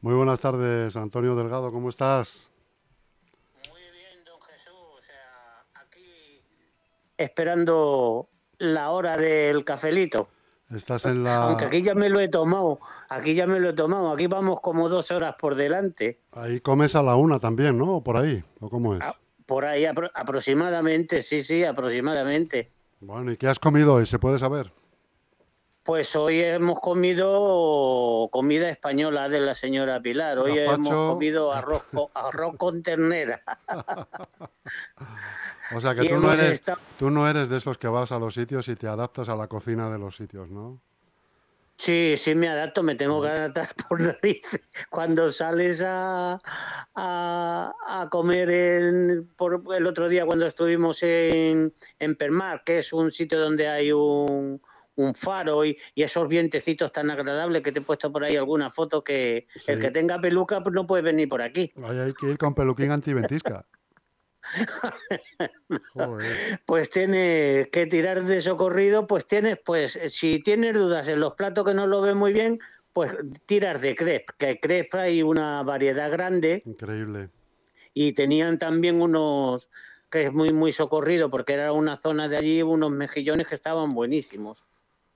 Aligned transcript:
Muy 0.00 0.14
buenas 0.14 0.38
tardes, 0.40 0.94
Antonio 0.94 1.34
Delgado, 1.34 1.72
¿cómo 1.72 1.90
estás? 1.90 2.46
Muy 3.68 3.80
bien, 3.90 4.24
don 4.24 4.40
Jesús. 4.42 4.72
O 4.72 5.00
sea, 5.00 5.66
aquí 5.74 6.40
esperando 7.16 8.28
la 8.58 8.90
hora 8.92 9.16
del 9.16 9.64
cafelito. 9.64 10.28
Estás 10.74 11.06
en 11.06 11.24
la... 11.24 11.44
Aunque 11.44 11.64
aquí 11.64 11.82
ya 11.82 11.94
me 11.94 12.10
lo 12.10 12.20
he 12.20 12.28
tomado, 12.28 12.80
aquí 13.08 13.34
ya 13.34 13.46
me 13.46 13.58
lo 13.58 13.70
he 13.70 13.72
tomado, 13.72 14.12
aquí 14.12 14.26
vamos 14.26 14.60
como 14.60 14.88
dos 14.88 15.10
horas 15.10 15.34
por 15.38 15.54
delante. 15.54 16.20
Ahí 16.32 16.60
comes 16.60 16.94
a 16.94 17.02
la 17.02 17.16
una 17.16 17.38
también, 17.38 17.78
¿no? 17.78 17.96
¿O 17.96 18.04
por 18.04 18.18
ahí? 18.18 18.44
¿O 18.60 18.68
cómo 18.68 18.94
es? 18.94 19.00
Ah, 19.02 19.16
por 19.46 19.64
ahí 19.64 19.86
apro 19.86 20.10
aproximadamente, 20.14 21.22
sí, 21.22 21.42
sí, 21.42 21.64
aproximadamente. 21.64 22.70
Bueno, 23.00 23.32
¿y 23.32 23.38
qué 23.38 23.48
has 23.48 23.58
comido 23.58 23.94
hoy? 23.94 24.04
¿Se 24.04 24.18
puede 24.18 24.38
saber? 24.38 24.70
Pues 25.88 26.14
hoy 26.16 26.42
hemos 26.42 26.80
comido 26.80 28.28
comida 28.30 28.68
española 28.68 29.30
de 29.30 29.40
la 29.40 29.54
señora 29.54 30.02
Pilar. 30.02 30.38
Hoy 30.38 30.58
hemos 30.58 30.86
comido 30.86 31.50
arroz, 31.50 31.82
arroz 32.12 32.56
con 32.58 32.82
ternera. 32.82 33.40
O 35.74 35.80
sea 35.82 35.94
que 35.94 36.06
tú 36.08 36.18
no, 36.18 36.32
eres, 36.32 36.50
estado- 36.52 36.78
tú 36.98 37.10
no 37.10 37.28
eres 37.28 37.48
de 37.50 37.58
esos 37.58 37.76
que 37.78 37.88
vas 37.88 38.10
a 38.12 38.18
los 38.18 38.34
sitios 38.34 38.68
y 38.68 38.76
te 38.76 38.86
adaptas 38.86 39.28
a 39.30 39.36
la 39.36 39.48
cocina 39.48 39.90
de 39.90 39.98
los 39.98 40.16
sitios, 40.16 40.50
¿no? 40.50 40.80
Sí, 41.76 42.14
sí 42.16 42.34
me 42.34 42.48
adapto, 42.48 42.82
me 42.82 42.94
tengo 42.94 43.22
que 43.22 43.28
adaptar 43.28 43.68
por 43.88 44.00
narices. 44.00 44.70
Cuando 44.90 45.30
sales 45.30 45.82
a, 45.82 46.38
a, 46.94 47.72
a 47.86 48.08
comer 48.10 48.50
en, 48.50 49.30
por, 49.36 49.62
el 49.74 49.86
otro 49.86 50.08
día 50.08 50.26
cuando 50.26 50.46
estuvimos 50.46 51.02
en, 51.02 51.72
en 51.98 52.16
Permar, 52.16 52.62
que 52.64 52.78
es 52.78 52.92
un 52.92 53.10
sitio 53.10 53.38
donde 53.38 53.68
hay 53.68 53.92
un, 53.92 54.60
un 54.98 55.14
faro 55.14 55.64
y, 55.64 55.78
y 55.94 56.02
esos 56.02 56.28
vientecitos 56.28 56.90
tan 56.92 57.10
agradables 57.10 57.62
que 57.62 57.72
te 57.72 57.78
he 57.78 57.82
puesto 57.82 58.12
por 58.12 58.24
ahí 58.24 58.36
alguna 58.36 58.70
foto 58.70 59.02
que 59.02 59.46
el 59.66 59.80
que 59.80 59.90
tenga 59.90 60.20
peluca 60.20 60.60
pues 60.62 60.74
no 60.74 60.86
puede 60.86 61.02
venir 61.02 61.28
por 61.28 61.40
aquí. 61.40 61.72
Ahí 61.84 61.98
hay 61.98 62.12
que 62.12 62.26
ir 62.26 62.36
con 62.36 62.54
peluquín 62.54 62.90
antiventisca. 62.90 63.64
Joder. 65.94 66.60
Pues 66.66 66.90
tienes 66.90 67.68
que 67.68 67.86
tirar 67.86 68.24
de 68.24 68.42
socorrido, 68.42 69.06
pues 69.06 69.26
tienes, 69.26 69.58
pues 69.64 69.98
si 70.08 70.42
tienes 70.42 70.74
dudas 70.74 71.06
en 71.08 71.20
los 71.20 71.34
platos 71.34 71.64
que 71.64 71.74
no 71.74 71.86
lo 71.86 72.00
ven 72.00 72.16
muy 72.16 72.32
bien, 72.32 72.58
pues 72.92 73.14
tiras 73.46 73.80
de 73.80 73.94
crepe, 73.94 74.32
que 74.36 74.58
crepe 74.58 74.98
hay 74.98 75.22
una 75.22 75.62
variedad 75.62 76.10
grande 76.10 76.62
Increíble. 76.66 77.30
y 77.94 78.14
tenían 78.14 78.58
también 78.58 79.00
unos 79.00 79.70
que 80.10 80.24
es 80.24 80.32
muy 80.32 80.52
muy 80.52 80.72
socorrido 80.72 81.30
porque 81.30 81.52
era 81.52 81.70
una 81.72 81.98
zona 81.98 82.28
de 82.28 82.38
allí 82.38 82.62
unos 82.62 82.90
mejillones 82.90 83.46
que 83.46 83.54
estaban 83.54 83.92
buenísimos 83.92 84.64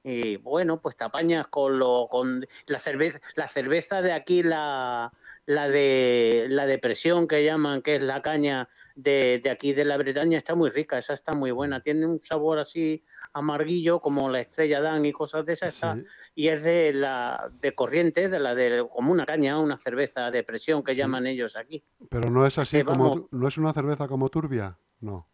y 0.04 0.36
bueno 0.36 0.80
pues 0.80 0.96
te 0.96 1.04
apañas 1.04 1.46
con 1.46 1.78
lo 1.78 2.08
con 2.10 2.44
la 2.66 2.78
cerveza 2.80 3.20
la 3.36 3.46
cerveza 3.46 4.02
de 4.02 4.12
aquí 4.12 4.42
la 4.42 5.12
la 5.46 5.68
de 5.68 6.46
la 6.48 6.66
depresión 6.66 7.28
que 7.28 7.44
llaman 7.44 7.82
que 7.82 7.96
es 7.96 8.02
la 8.02 8.20
caña 8.20 8.68
de, 8.96 9.40
de 9.42 9.50
aquí 9.50 9.72
de 9.72 9.84
la 9.84 9.96
Bretaña 9.96 10.38
está 10.38 10.54
muy 10.56 10.70
rica 10.70 10.98
esa 10.98 11.12
está 11.14 11.32
muy 11.34 11.50
buena 11.52 11.82
tiene 11.82 12.06
un 12.06 12.20
sabor 12.20 12.58
así 12.58 13.04
amarguillo 13.32 14.00
como 14.00 14.28
la 14.28 14.40
estrella 14.40 14.80
Dan 14.80 15.06
y 15.06 15.12
cosas 15.12 15.46
de 15.46 15.52
esas 15.52 15.74
está 15.74 15.96
y 16.34 16.48
es 16.48 16.62
de 16.64 16.92
la 16.92 17.50
de 17.60 17.74
corriente 17.74 18.28
de 18.28 18.38
la 18.40 18.54
de 18.56 18.84
como 18.92 19.12
una 19.12 19.24
caña 19.26 19.58
una 19.58 19.78
cerveza 19.78 20.30
de 20.32 20.42
presión 20.42 20.82
que 20.82 20.92
Sí. 20.92 20.98
llaman 20.98 21.26
ellos 21.28 21.56
aquí 21.56 21.84
Pero 22.10 22.28
no 22.30 22.44
es 22.46 22.58
así 22.58 22.78
Eh, 22.78 22.84
como... 22.84 23.28
¿No 23.30 23.48
es 23.48 23.56
una 23.56 23.72
cerveza 23.72 24.08
como 24.08 24.28
turbia? 24.28 24.78
No. 25.00 25.28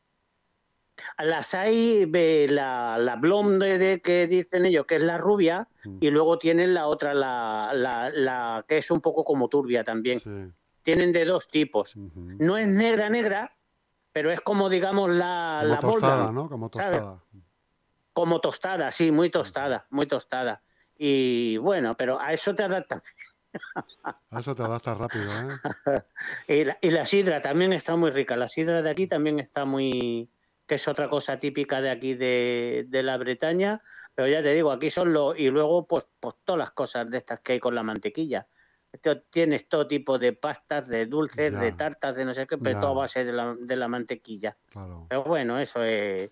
Las 1.19 1.55
hay 1.55 2.05
de 2.07 2.47
la, 2.51 2.97
la 2.99 3.17
blonde 3.17 3.79
de, 3.79 4.01
que 4.01 4.27
dicen 4.27 4.67
ellos, 4.67 4.87
que 4.87 4.97
es 4.97 5.03
la 5.03 5.19
rubia, 5.19 5.69
Mm. 5.85 5.99
y 6.01 6.11
luego 6.11 6.39
tienen 6.39 6.75
la 6.75 6.87
otra, 6.89 7.15
la, 7.15 7.71
la, 7.73 8.11
la 8.11 8.65
que 8.67 8.79
es 8.79 8.91
un 8.91 9.01
poco 9.01 9.25
como 9.25 9.49
turbia 9.49 9.85
también. 9.85 10.21
Sí. 10.21 10.53
Tienen 10.83 11.13
de 11.13 11.25
dos 11.25 11.49
tipos. 11.49 11.97
No 11.97 12.57
es 12.57 12.67
negra, 12.67 13.09
negra, 13.11 13.57
pero 14.13 14.33
es 14.33 14.41
como, 14.41 14.69
digamos, 14.69 15.11
la, 15.11 15.61
Como 15.63 15.75
la 15.75 15.81
tostada, 15.81 16.33
¿no? 16.33 16.49
Como 16.49 16.71
¿sabes? 16.75 16.99
tostada. 16.99 17.25
como 18.13 18.41
tostada, 18.41 18.91
sí, 18.93 19.11
muy 19.13 19.31
tostada, 19.31 19.87
muy 19.91 20.07
tostada. 20.07 20.63
Y 20.97 21.59
bueno, 21.59 21.97
pero 21.97 22.21
a 22.21 22.33
eso 22.33 22.55
te 22.55 22.63
adaptas. 22.65 23.03
A 24.31 24.41
eso 24.41 24.55
te 24.55 24.63
adaptas 24.63 24.99
rápido, 24.99 25.25
¿eh? 25.25 26.03
Y 26.49 26.65
la, 26.65 26.79
y 26.83 26.91
la 26.91 27.07
sidra 27.07 27.41
también 27.41 27.73
está 27.73 27.97
muy 27.97 28.11
rica. 28.11 28.37
La 28.37 28.49
sidra 28.49 28.83
de 28.83 28.91
aquí 28.91 29.07
también 29.07 29.39
está 29.41 29.65
muy. 29.65 30.29
Que 30.69 30.77
es 30.77 30.87
otra 30.87 31.09
cosa 31.11 31.41
típica 31.41 31.81
de 31.81 31.91
aquí 31.91 32.15
de, 32.15 32.85
de 32.89 33.03
la 33.03 33.17
Bretaña. 33.17 33.83
Pero 34.15 34.29
ya 34.29 34.43
te 34.43 34.53
digo, 34.53 34.71
aquí 34.71 34.91
son 34.91 35.13
los. 35.13 35.37
Y 35.39 35.49
luego, 35.49 35.87
pues, 35.87 36.09
pues 36.21 36.35
todas 36.45 36.59
las 36.59 36.71
cosas 36.73 37.09
de 37.11 37.19
estas 37.19 37.41
que 37.41 37.55
hay 37.55 37.59
con 37.61 37.75
la 37.75 37.83
mantequilla. 37.83 38.47
Esto- 38.93 39.21
Tienes 39.23 39.69
todo 39.69 39.87
tipo 39.87 40.19
de 40.19 40.33
pastas, 40.33 40.89
de 40.89 41.07
dulces, 41.07 41.53
Ya. 41.53 41.61
de 41.61 41.73
tartas, 41.73 42.15
de 42.17 42.25
no 42.25 42.35
sé 42.35 42.47
qué, 42.47 42.59
pero 42.59 42.77
Ya. 42.77 42.81
todo 42.81 42.91
a 42.93 42.95
base 43.03 43.25
de 43.25 43.33
la, 43.33 43.55
de 43.59 43.77
la 43.77 43.89
mantequilla. 43.89 44.57
Claro. 44.71 45.07
Pero 45.09 45.25
bueno, 45.25 45.59
eso 45.59 45.83
es. 45.85 46.31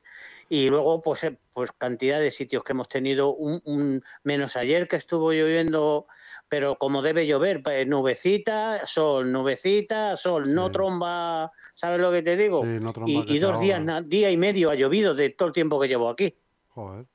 Y 0.49 0.69
luego, 0.69 1.01
pues, 1.03 1.25
eh, 1.25 1.39
pues 1.55 1.71
cantidad 1.73 2.21
de 2.21 2.31
sitios 2.31 2.63
que 2.65 2.73
hemos 2.73 2.89
tenido, 2.89 3.35
un, 3.35 3.61
un- 3.65 4.05
menos 4.23 4.57
ayer 4.57 4.87
que 4.89 4.97
estuvo 4.97 5.33
lloviendo, 5.33 6.07
pero 6.49 6.77
como 6.77 7.03
debe 7.03 7.27
llover, 7.27 7.63
pues, 7.63 7.87
nubecita, 7.87 8.87
sol, 8.87 9.31
nubecita, 9.33 10.17
sol, 10.17 10.55
no 10.55 10.71
tromba, 10.71 11.51
¿sabes 11.75 12.01
lo 12.01 12.13
que 12.13 12.23
te 12.23 12.37
digo? 12.37 12.63
Sí, 12.63 12.81
no 12.81 12.93
tromba 12.93 13.25
y, 13.27 13.39
dos 13.39 13.61
días, 13.61 13.81
na- 13.83 14.01
día 14.03 14.31
y 14.31 14.37
medio 14.37 14.71
ha 14.71 14.75
llovido 14.75 15.15
de 15.15 15.31
todo 15.31 15.49
el 15.49 15.55
tiempo 15.55 15.81
que 15.81 15.89
llevo 15.89 16.09
aquí. 16.09 16.39
Joder. 16.69 17.07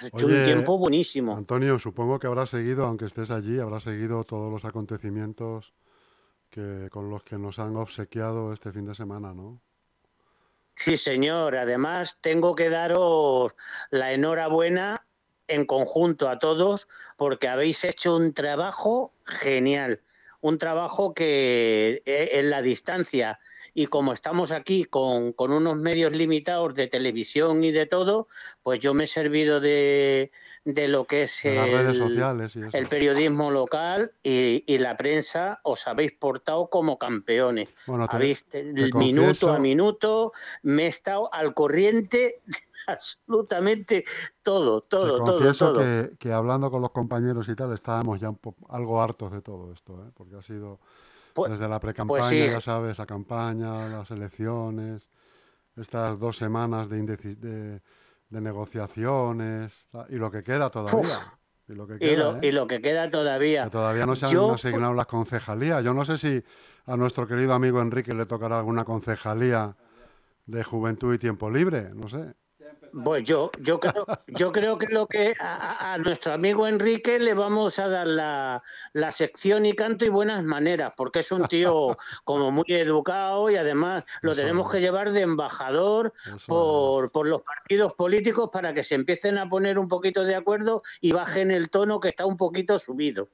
Ha 0.00 0.08
hecho 0.08 0.26
Oye, 0.26 0.38
un 0.38 0.44
tiempo 0.44 0.78
buenísimo. 0.78 1.36
Antonio, 1.36 1.78
supongo 1.78 2.18
que 2.18 2.26
habrás 2.26 2.50
seguido, 2.50 2.84
aunque 2.86 3.06
estés 3.06 3.30
allí, 3.30 3.58
habrás 3.58 3.84
seguido 3.84 4.24
todos 4.24 4.52
los 4.52 4.64
acontecimientos 4.64 5.74
que, 6.50 6.88
con 6.90 7.10
los 7.10 7.22
que 7.22 7.38
nos 7.38 7.58
han 7.58 7.76
obsequiado 7.76 8.52
este 8.52 8.72
fin 8.72 8.84
de 8.84 8.94
semana, 8.94 9.34
¿no? 9.34 9.60
Sí, 10.74 10.98
señor. 10.98 11.56
Además, 11.56 12.18
tengo 12.20 12.54
que 12.54 12.68
daros 12.68 13.56
la 13.90 14.12
enhorabuena 14.12 15.06
en 15.48 15.66
conjunto 15.66 16.28
a 16.28 16.38
todos 16.38 16.88
porque 17.16 17.48
habéis 17.48 17.84
hecho 17.84 18.16
un 18.16 18.32
trabajo 18.32 19.12
genial. 19.24 20.00
Un 20.40 20.58
trabajo 20.58 21.14
que 21.14 22.02
eh, 22.04 22.30
en 22.34 22.50
la 22.50 22.62
distancia 22.62 23.40
y 23.74 23.86
como 23.86 24.12
estamos 24.12 24.52
aquí 24.52 24.84
con, 24.84 25.32
con 25.32 25.52
unos 25.52 25.76
medios 25.76 26.12
limitados 26.12 26.74
de 26.74 26.86
televisión 26.86 27.64
y 27.64 27.72
de 27.72 27.86
todo, 27.86 28.28
pues 28.62 28.78
yo 28.78 28.94
me 28.94 29.04
he 29.04 29.06
servido 29.06 29.60
de, 29.60 30.30
de 30.66 30.88
lo 30.88 31.04
que 31.06 31.22
es 31.22 31.44
las 31.44 31.70
redes 31.70 31.92
el- 31.92 31.98
sociales 31.98 32.56
y 32.56 32.76
el 32.76 32.86
periodismo 32.88 33.52
local 33.52 34.10
y, 34.22 34.64
y 34.66 34.78
la 34.78 34.96
prensa 34.96 35.60
os 35.62 35.86
habéis 35.86 36.12
portado 36.12 36.68
como 36.68 36.98
campeones. 36.98 37.70
Bueno, 37.86 38.06
te- 38.08 38.16
habéis 38.16 38.44
te 38.46 38.60
el 38.60 38.92
minuto 38.94 39.50
a 39.52 39.60
minuto 39.60 40.32
me 40.62 40.84
he 40.84 40.88
estado 40.88 41.32
al 41.32 41.54
corriente 41.54 42.42
de 42.44 42.56
absolutamente 42.88 44.04
todo, 44.42 44.80
Te 44.82 44.88
todo, 44.88 45.16
todo, 45.18 45.26
confieso 45.38 45.72
todo. 45.72 45.78
que, 45.80 46.16
que 46.18 46.32
hablando 46.32 46.68
con 46.70 46.82
los 46.82 46.90
compañeros 46.90 47.48
y 47.48 47.54
tal, 47.54 47.72
estábamos 47.72 48.18
ya 48.20 48.30
un 48.30 48.36
po- 48.36 48.56
algo 48.68 49.00
hartos 49.00 49.30
de 49.32 49.42
todo 49.42 49.72
esto, 49.72 50.04
¿eh? 50.04 50.10
porque 50.14 50.34
ha 50.34 50.42
sido 50.42 50.80
Pues- 51.32 51.52
desde 51.52 51.68
la 51.68 51.78
pre-campaña, 51.78 52.28
sí. 52.28 52.38
ya 52.38 52.60
sabes, 52.60 52.98
la 52.98 53.06
campaña, 53.06 53.88
las 53.88 54.10
elecciones, 54.10 55.08
estas 55.76 56.18
dos 56.18 56.36
semanas 56.36 56.88
de, 56.88 57.02
de, 57.02 57.82
de 58.28 58.40
negociaciones 58.40 59.72
y 60.08 60.16
lo 60.16 60.30
que 60.30 60.42
queda 60.42 60.70
todavía. 60.70 61.18
Y 61.68 61.74
lo 61.74 61.86
que 61.86 61.98
queda, 61.98 62.12
y, 62.12 62.16
lo, 62.16 62.36
¿eh? 62.36 62.40
y 62.42 62.52
lo 62.52 62.66
que 62.66 62.80
queda 62.80 63.10
todavía. 63.10 63.64
Que 63.64 63.70
todavía 63.70 64.06
no 64.06 64.14
se 64.14 64.26
han 64.26 64.32
Yo- 64.32 64.52
asignado 64.52 64.94
las 64.94 65.06
concejalías. 65.06 65.82
Yo 65.84 65.94
no 65.94 66.04
sé 66.04 66.16
si 66.18 66.42
a 66.86 66.96
nuestro 66.96 67.26
querido 67.26 67.54
amigo 67.54 67.80
Enrique 67.82 68.14
le 68.14 68.26
tocará 68.26 68.58
alguna 68.58 68.84
concejalía 68.84 69.76
de 70.46 70.62
juventud 70.62 71.12
y 71.12 71.18
tiempo 71.18 71.50
libre, 71.50 71.90
no 71.92 72.08
sé. 72.08 72.34
Pues 73.04 73.24
yo, 73.24 73.50
yo 73.60 73.78
creo, 73.78 74.06
yo 74.26 74.52
creo 74.52 74.78
que 74.78 74.86
lo 74.86 75.06
que 75.06 75.34
a, 75.38 75.98
nuestro 75.98 76.32
amigo 76.32 76.66
Enrique 76.66 77.18
le 77.18 77.34
vamos 77.34 77.78
a 77.78 77.88
dar 77.88 78.06
la, 78.06 78.62
la 78.92 79.12
sección 79.12 79.66
y 79.66 79.74
canto 79.74 80.04
y 80.04 80.08
buenas 80.08 80.42
maneras, 80.44 80.92
porque 80.96 81.18
es 81.20 81.30
un 81.32 81.46
tío 81.46 81.96
como 82.24 82.50
muy 82.50 82.64
educado 82.68 83.50
y 83.50 83.56
además 83.56 84.04
lo 84.22 84.32
Eso 84.32 84.40
tenemos 84.40 84.66
es. 84.68 84.72
que 84.72 84.80
llevar 84.80 85.12
de 85.12 85.22
embajador 85.22 86.12
por, 86.46 87.10
por 87.10 87.26
los 87.26 87.42
partidos 87.42 87.94
políticos 87.94 88.50
para 88.52 88.72
que 88.72 88.82
se 88.84 88.94
empiecen 88.94 89.36
a 89.38 89.48
poner 89.48 89.78
un 89.78 89.88
poquito 89.88 90.24
de 90.24 90.34
acuerdo 90.34 90.82
y 91.00 91.12
bajen 91.12 91.50
el 91.50 91.68
tono 91.70 92.00
que 92.00 92.08
está 92.08 92.24
un 92.24 92.36
poquito 92.36 92.78
subido. 92.78 93.28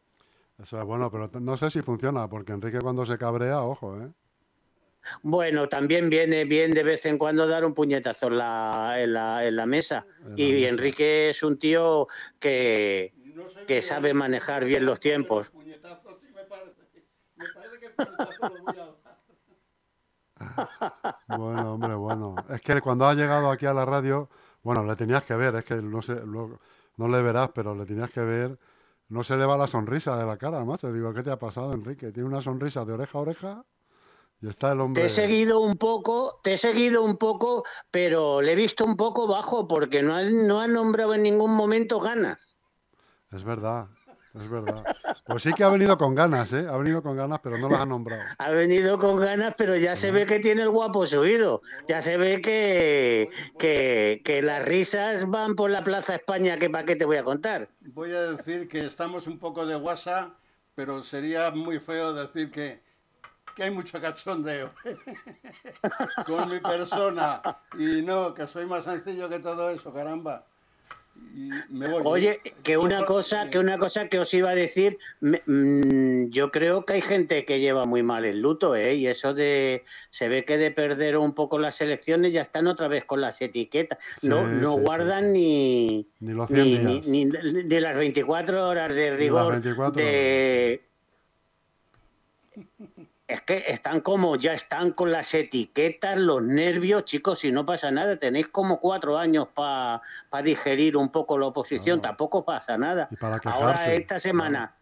Eso 0.60 0.78
es 0.78 0.84
bueno, 0.84 1.10
pero 1.10 1.30
no 1.40 1.56
sé 1.56 1.70
si 1.70 1.82
funciona, 1.82 2.28
porque 2.28 2.52
Enrique 2.52 2.80
cuando 2.80 3.04
se 3.06 3.18
cabrea, 3.18 3.62
ojo, 3.62 4.00
¿eh? 4.00 4.10
Bueno, 5.22 5.68
también 5.68 6.08
viene 6.10 6.44
bien 6.44 6.72
de 6.72 6.82
vez 6.82 7.04
en 7.06 7.18
cuando 7.18 7.46
dar 7.46 7.64
un 7.64 7.74
puñetazo 7.74 8.28
en 8.28 8.38
la, 8.38 8.94
en 8.98 9.12
la, 9.12 9.46
en 9.46 9.56
la 9.56 9.66
mesa. 9.66 10.06
En 10.24 10.30
la 10.30 10.34
y 10.36 10.52
mesa. 10.52 10.68
Enrique 10.68 11.28
es 11.30 11.42
un 11.42 11.58
tío 11.58 12.06
que, 12.38 13.12
que 13.66 13.82
sabe 13.82 14.14
manejar 14.14 14.64
bien 14.64 14.86
los 14.86 15.00
tiempos. 15.00 15.52
Bueno, 21.28 21.74
hombre, 21.74 21.94
bueno. 21.94 22.36
Es 22.50 22.60
que 22.60 22.80
cuando 22.80 23.06
ha 23.06 23.14
llegado 23.14 23.50
aquí 23.50 23.66
a 23.66 23.74
la 23.74 23.84
radio, 23.84 24.28
bueno, 24.62 24.84
le 24.84 24.96
tenías 24.96 25.24
que 25.24 25.34
ver, 25.34 25.54
es 25.56 25.64
que 25.64 25.76
no 25.76 26.02
sé, 26.02 26.14
lo- 26.26 26.58
no 26.96 27.08
le 27.08 27.22
verás, 27.22 27.50
pero 27.54 27.74
le 27.74 27.86
tenías 27.86 28.10
que 28.10 28.20
ver. 28.20 28.58
No 29.08 29.22
se 29.22 29.36
le 29.36 29.44
va 29.44 29.56
la 29.56 29.66
sonrisa 29.66 30.16
de 30.16 30.24
la 30.26 30.36
cara, 30.36 30.64
más. 30.64 30.80
Te 30.80 30.92
digo, 30.92 31.12
¿qué 31.12 31.22
te 31.22 31.30
ha 31.30 31.38
pasado, 31.38 31.72
Enrique? 31.74 32.12
Tiene 32.12 32.28
una 32.28 32.42
sonrisa 32.42 32.84
de 32.84 32.92
oreja 32.94 33.18
a 33.18 33.20
oreja 33.20 33.64
y 34.42 34.48
está 34.48 34.72
el 34.72 34.92
Te 34.92 35.04
he 35.04 35.08
seguido 35.08 35.60
un 35.60 35.76
poco, 35.76 36.40
te 36.42 36.54
he 36.54 36.58
seguido 36.58 37.04
un 37.04 37.16
poco, 37.16 37.64
pero 37.92 38.42
le 38.42 38.52
he 38.52 38.56
visto 38.56 38.84
un 38.84 38.96
poco 38.96 39.28
bajo 39.28 39.68
porque 39.68 40.02
no 40.02 40.16
ha, 40.16 40.24
no 40.24 40.60
ha 40.60 40.66
nombrado 40.66 41.14
en 41.14 41.22
ningún 41.22 41.54
momento 41.54 42.00
ganas. 42.00 42.58
Es 43.30 43.44
verdad, 43.44 43.86
es 44.34 44.50
verdad. 44.50 44.84
Pues 45.26 45.44
sí 45.44 45.52
que 45.52 45.62
ha 45.62 45.68
venido 45.68 45.96
con 45.96 46.16
ganas, 46.16 46.52
¿eh? 46.52 46.66
Ha 46.68 46.76
venido 46.76 47.04
con 47.04 47.16
ganas, 47.16 47.38
pero 47.40 47.56
no 47.56 47.68
las 47.68 47.82
ha 47.82 47.86
nombrado. 47.86 48.20
Ha 48.38 48.50
venido 48.50 48.98
con 48.98 49.20
ganas, 49.20 49.54
pero 49.56 49.76
ya 49.76 49.94
se 49.94 50.10
ve 50.10 50.26
que 50.26 50.40
tiene 50.40 50.62
el 50.62 50.70
guapo 50.70 51.06
subido. 51.06 51.62
Ya 51.86 52.02
se 52.02 52.16
ve 52.16 52.40
que, 52.40 53.28
que, 53.60 54.22
que 54.24 54.42
las 54.42 54.64
risas 54.64 55.30
van 55.30 55.54
por 55.54 55.70
la 55.70 55.84
Plaza 55.84 56.16
España, 56.16 56.58
que 56.58 56.68
para 56.68 56.84
qué 56.84 56.96
te 56.96 57.04
voy 57.04 57.18
a 57.18 57.22
contar. 57.22 57.68
Voy 57.80 58.10
a 58.10 58.32
decir 58.32 58.66
que 58.66 58.84
estamos 58.84 59.28
un 59.28 59.38
poco 59.38 59.66
de 59.66 59.76
WhatsApp, 59.76 60.34
pero 60.74 61.00
sería 61.04 61.52
muy 61.52 61.78
feo 61.78 62.12
decir 62.12 62.50
que, 62.50 62.82
que 63.54 63.64
hay 63.64 63.70
mucho 63.70 64.00
cachondeo 64.00 64.72
con 66.26 66.50
mi 66.50 66.58
persona. 66.60 67.42
Y 67.78 68.02
no, 68.02 68.34
que 68.34 68.46
soy 68.46 68.66
más 68.66 68.84
sencillo 68.84 69.28
que 69.28 69.38
todo 69.38 69.70
eso, 69.70 69.92
caramba. 69.92 70.46
Y 71.34 71.50
me 71.68 71.88
voy. 71.90 72.02
Oye, 72.06 72.40
que 72.62 72.78
una 72.78 73.04
cosa, 73.04 73.44
eh, 73.44 73.50
que 73.50 73.58
una 73.58 73.76
cosa 73.76 74.08
que 74.08 74.18
os 74.18 74.32
iba 74.32 74.48
a 74.48 74.54
decir, 74.54 74.98
me- 75.20 75.42
mm, 75.44 76.30
yo 76.30 76.50
creo 76.50 76.86
que 76.86 76.94
hay 76.94 77.00
gente 77.02 77.44
que 77.44 77.60
lleva 77.60 77.84
muy 77.84 78.02
mal 78.02 78.24
el 78.24 78.40
luto, 78.40 78.74
¿eh? 78.74 78.94
Y 78.94 79.06
eso 79.06 79.34
de, 79.34 79.84
se 80.08 80.28
ve 80.30 80.46
que 80.46 80.56
de 80.56 80.70
perder 80.70 81.18
un 81.18 81.34
poco 81.34 81.58
las 81.58 81.82
elecciones 81.82 82.32
ya 82.32 82.40
están 82.40 82.66
otra 82.66 82.88
vez 82.88 83.04
con 83.04 83.20
las 83.20 83.42
etiquetas. 83.42 83.98
No, 84.22 84.38
Sí, 84.46 84.52
no 84.54 84.74
sí, 84.76 84.80
guardan 84.80 85.24
sí. 85.26 85.30
ni 86.20 86.26
Ni 86.28 86.32
los 86.32 86.48
100 86.48 86.62
ni, 86.64 86.70
días. 86.78 87.06
ni, 87.06 87.24
ni- 87.26 87.62
ni 87.64 87.80
las 87.80 87.96
24 87.98 88.66
horas 88.66 88.94
de 88.94 89.10
las 89.10 89.18
rigor 89.18 89.52
24 89.52 90.02
de 90.02 90.82
es 93.32 93.40
que 93.42 93.64
están 93.68 94.00
como 94.00 94.36
ya 94.36 94.52
están 94.52 94.92
con 94.92 95.10
las 95.10 95.32
etiquetas, 95.34 96.18
los 96.18 96.42
nervios, 96.42 97.04
chicos, 97.04 97.44
y 97.44 97.52
no 97.52 97.64
pasa 97.64 97.90
nada. 97.90 98.16
Tenéis 98.18 98.48
como 98.48 98.78
cuatro 98.78 99.16
años 99.16 99.48
para 99.54 100.02
digerir 100.44 100.96
un 100.96 101.10
poco 101.10 101.38
la 101.38 101.46
oposición, 101.46 102.00
Claro. 102.00 102.16
tampoco 102.16 102.44
pasa 102.44 102.76
nada. 102.76 103.08
Y 103.10 103.16
para 103.16 103.36
Ahora 103.44 103.92
esta 103.94 104.18
semana, 104.18 104.76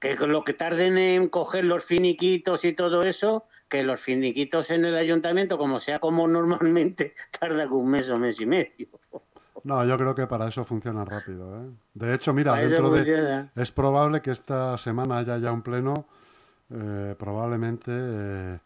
que 0.00 0.16
con 0.16 0.32
lo 0.32 0.42
que 0.44 0.54
tarden 0.54 0.96
en 0.96 1.28
coger 1.28 1.64
los 1.64 1.84
finiquitos 1.84 2.64
y 2.64 2.72
todo 2.72 3.02
eso, 3.02 3.44
que 3.68 3.82
los 3.82 4.00
finiquitos 4.00 4.70
en 4.70 4.86
el 4.86 4.94
ayuntamiento, 4.94 5.58
como 5.58 5.78
sea 5.78 5.98
como 5.98 6.26
normalmente, 6.26 7.14
tarda 7.38 7.66
un 7.66 7.90
mes 7.90 8.08
o 8.10 8.16
mes 8.16 8.40
y 8.40 8.46
medio. 8.46 8.88
No, 9.64 9.84
yo 9.84 9.98
creo 9.98 10.14
que 10.14 10.26
para 10.26 10.48
eso 10.48 10.64
funciona 10.64 11.04
rápido, 11.04 11.60
¿eh? 11.60 11.68
De 11.92 12.14
hecho, 12.14 12.32
mira, 12.32 12.54
dentro 12.54 12.90
de... 12.90 13.48
Es 13.56 13.72
probable 13.72 14.22
que 14.22 14.30
esta 14.30 14.78
semana 14.78 15.18
haya 15.18 15.36
ya 15.36 15.52
un 15.52 15.62
pleno, 15.62 16.06
eh, 16.70 17.14
probablemente 17.18 17.90
eh, 17.94 18.58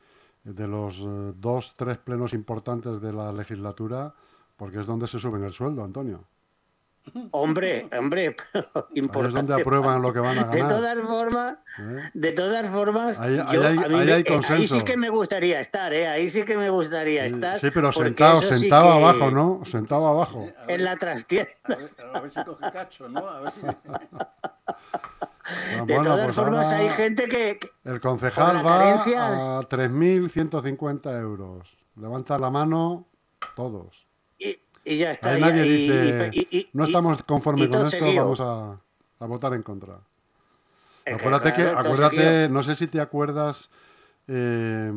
de 0.45 0.67
los 0.69 0.99
eh, 1.01 1.33
dos, 1.37 1.75
tres 1.77 1.99
plenos 1.99 2.33
importantes 2.33 3.01
de 3.01 3.13
la 3.13 3.33
legislatura, 3.33 4.13
porque 4.57 4.81
es 4.81 4.87
donde 4.87 5.07
se 5.07 5.19
suben 5.19 5.45
el 5.45 5.53
sueldo, 5.53 5.85
Antonio. 5.85 6.25
Hombre, 7.33 7.89
hombre, 7.99 8.37
Ahí 8.55 8.63
es 8.93 8.97
importante. 8.99 9.37
donde 9.39 9.61
aprueban 9.61 10.01
lo 10.03 10.13
que 10.13 10.21
van 10.21 10.39
a 10.39 10.45
De 10.45 10.59
ganar. 10.61 10.69
todas 10.77 10.99
formas, 11.05 11.55
¿eh? 11.81 11.97
de 12.15 12.31
todas 12.33 12.69
formas, 12.69 13.19
Ahí- 13.19 13.41
ahí 13.45 13.55
yo- 13.57 13.67
hay- 13.67 13.77
a 13.79 13.89
mí 13.89 13.95
ahí 13.97 14.07
me- 14.07 14.13
hay 14.13 14.23
consenso. 14.25 14.77
sí 14.79 14.85
que 14.85 14.97
me 14.97 15.09
gustaría 15.09 15.59
estar, 15.59 15.93
¿eh? 15.93 16.07
Ahí 16.07 16.31
sí 16.31 16.45
que 16.45 16.57
me 16.57 16.71
gustaría 16.71 17.29
Sí, 17.29 17.35
estar. 17.35 17.59
sí, 17.59 17.71
pero 17.75 17.91
sentado, 17.93 18.41
sí 18.41 18.55
sentado 18.55 18.85
que- 18.85 18.99
abajo, 19.05 19.31
¿no? 19.33 19.65
Sentado 19.65 20.07
abajo. 20.07 20.45
ver, 20.45 20.55
En 20.69 20.85
la 20.85 20.97
trastienda. 20.97 21.51
a 21.65 21.69
ver- 21.75 21.91
a 22.15 22.21
ver 22.21 22.31
si 22.31 22.45
coge 22.45 22.71
cacho, 22.73 23.09
¿no? 23.09 23.29
A 23.29 23.41
ver 23.41 23.53
si... 23.53 23.61
Ah, 25.45 25.85
De 25.85 25.95
todas 25.97 26.21
pues 26.25 26.35
formas, 26.37 26.73
hay 26.73 26.89
gente 26.91 27.29
que, 27.29 27.59
El 27.85 28.01
concejal 28.01 28.65
va 28.65 28.79
carencia- 28.79 29.59
a 29.59 29.63
3.150 29.63 31.19
euros. 31.21 31.77
Levanta 31.97 32.39
la 32.39 32.51
mano 32.51 33.07
todos. 33.57 34.07
y, 34.39 34.59
y 34.85 34.99
ya 34.99 35.13
está. 35.13 35.31
Ahí 35.31 35.41
ya- 35.41 35.47
nadie 35.49 35.67
y- 35.67 35.89
dice, 35.89 36.31
y- 36.51 36.71
no 36.73 36.85
estamos 36.85 37.23
conformes 37.25 37.69
con 37.69 37.79
esto, 37.87 37.89
seguido. 37.91 38.23
vamos 38.23 38.41
a, 38.41 38.81
a 39.25 39.27
votar 39.27 39.53
en 39.55 39.63
contra. 39.63 39.99
es 41.05 41.15
acuérdate 41.17 41.53
que, 41.53 41.63
acuérdate, 41.63 42.49
no 42.49 42.63
sé 42.63 42.77
si 42.77 42.87
te 42.87 43.01
acuerdas, 43.01 43.69
eh, 44.29 44.93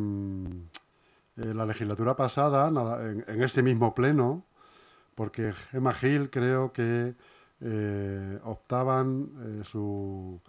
eh, 1.36 1.52
la 1.54 1.66
legislatura 1.66 2.16
pasada, 2.16 2.70
nada, 2.70 3.02
en, 3.10 3.24
en 3.26 3.42
este 3.42 3.62
mismo 3.62 3.94
pleno, 3.94 4.44
porque 5.16 5.52
Gemma 5.72 5.92
Gil 5.92 6.30
creo 6.30 6.72
que 6.72 7.14
eh, 7.60 8.38
optaban, 8.44 9.30
eh, 9.60 9.64
su, 9.64 10.40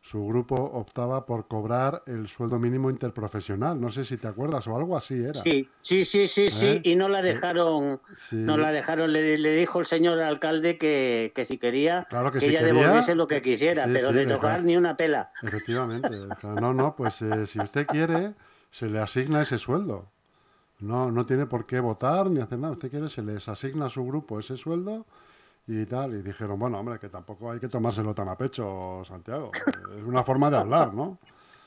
su 0.00 0.26
grupo 0.26 0.54
optaba 0.54 1.26
por 1.26 1.48
cobrar 1.48 2.02
el 2.06 2.28
sueldo 2.28 2.58
mínimo 2.58 2.90
interprofesional. 2.90 3.80
No 3.80 3.90
sé 3.92 4.04
si 4.04 4.16
te 4.16 4.28
acuerdas 4.28 4.66
o 4.68 4.76
algo 4.76 4.96
así 4.96 5.14
era. 5.22 5.34
Sí, 5.34 5.68
sí, 5.80 6.04
sí, 6.04 6.28
sí, 6.28 6.48
sí, 6.48 6.66
¿Eh? 6.66 6.80
y 6.84 6.94
no 6.96 7.08
la 7.08 7.22
dejaron, 7.22 8.00
Sí. 8.16 8.36
no 8.36 8.56
la 8.56 8.72
dejaron, 8.72 9.12
le, 9.12 9.36
le 9.36 9.52
dijo 9.56 9.80
el 9.80 9.86
señor 9.86 10.20
alcalde 10.20 10.78
que, 10.78 11.32
que 11.34 11.44
si 11.44 11.58
quería, 11.58 12.06
Claro 12.08 12.30
que 12.32 12.38
que 12.38 12.46
si 12.46 12.50
ella 12.52 12.60
quería, 12.60 12.82
devolviese 12.82 13.14
lo 13.14 13.26
que 13.26 13.42
quisiera, 13.42 13.84
sí, 13.84 13.90
pero 13.92 14.08
sí, 14.08 14.14
de 14.14 14.20
dejar- 14.26 14.36
tocar 14.40 14.64
ni 14.64 14.76
una 14.76 14.96
pela. 14.96 15.30
Efectivamente. 15.42 16.08
o 16.14 16.36
sea, 16.36 16.50
no, 16.52 16.72
no, 16.72 16.94
pues 16.96 17.20
eh, 17.22 17.46
si 17.46 17.58
usted 17.58 17.86
quiere, 17.86 18.34
se 18.70 18.88
le 18.88 18.98
asigna 19.00 19.42
ese 19.42 19.58
sueldo. 19.58 20.10
No, 20.78 21.10
no 21.10 21.24
tiene 21.24 21.46
por 21.46 21.64
qué 21.66 21.80
votar 21.80 22.30
ni 22.30 22.38
hacer 22.40 22.58
nada. 22.58 22.74
Usted 22.74 22.90
quiere, 22.90 23.08
se 23.08 23.22
les 23.22 23.48
asigna 23.48 23.86
a 23.86 23.90
su 23.90 24.04
grupo 24.04 24.38
ese 24.38 24.56
sueldo 24.58 25.06
y 25.66 25.84
tal. 25.86 26.14
Y 26.14 26.22
dijeron, 26.22 26.58
bueno, 26.58 26.78
hombre, 26.78 26.98
que 26.98 27.08
tampoco 27.08 27.50
hay 27.50 27.58
que 27.60 27.68
tomárselo 27.68 28.14
tan 28.14 28.28
a 28.28 28.36
pecho, 28.36 29.02
Santiago. 29.04 29.50
Es 29.96 30.02
una 30.04 30.22
forma 30.22 30.50
de 30.50 30.56
hablar, 30.58 30.94
¿no? 30.94 31.18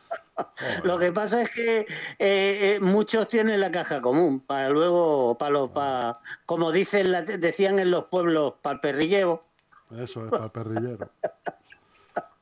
Lo 0.84 0.98
que 0.98 1.12
pasa 1.12 1.42
es 1.42 1.50
que 1.51 1.80
eh, 1.81 1.86
eh, 2.18 2.80
muchos 2.81 3.28
tienen 3.28 3.60
la 3.60 3.69
caja 3.72 4.01
común 4.01 4.40
para 4.40 4.69
luego, 4.69 5.38
para 5.38 5.51
los, 5.51 5.69
para, 5.72 6.19
como 6.46 6.72
dicen, 6.72 7.12
la- 7.12 7.22
decían 7.24 7.78
en 7.80 7.92
los 7.92 8.06
pueblos, 8.06 8.54
para 8.62 8.75
el 8.75 8.80
perrilleo. 8.80 9.44
Eso 9.92 10.24
es 10.25 10.31
para 10.31 10.45
el 10.45 10.52
perrillero. 10.52 11.10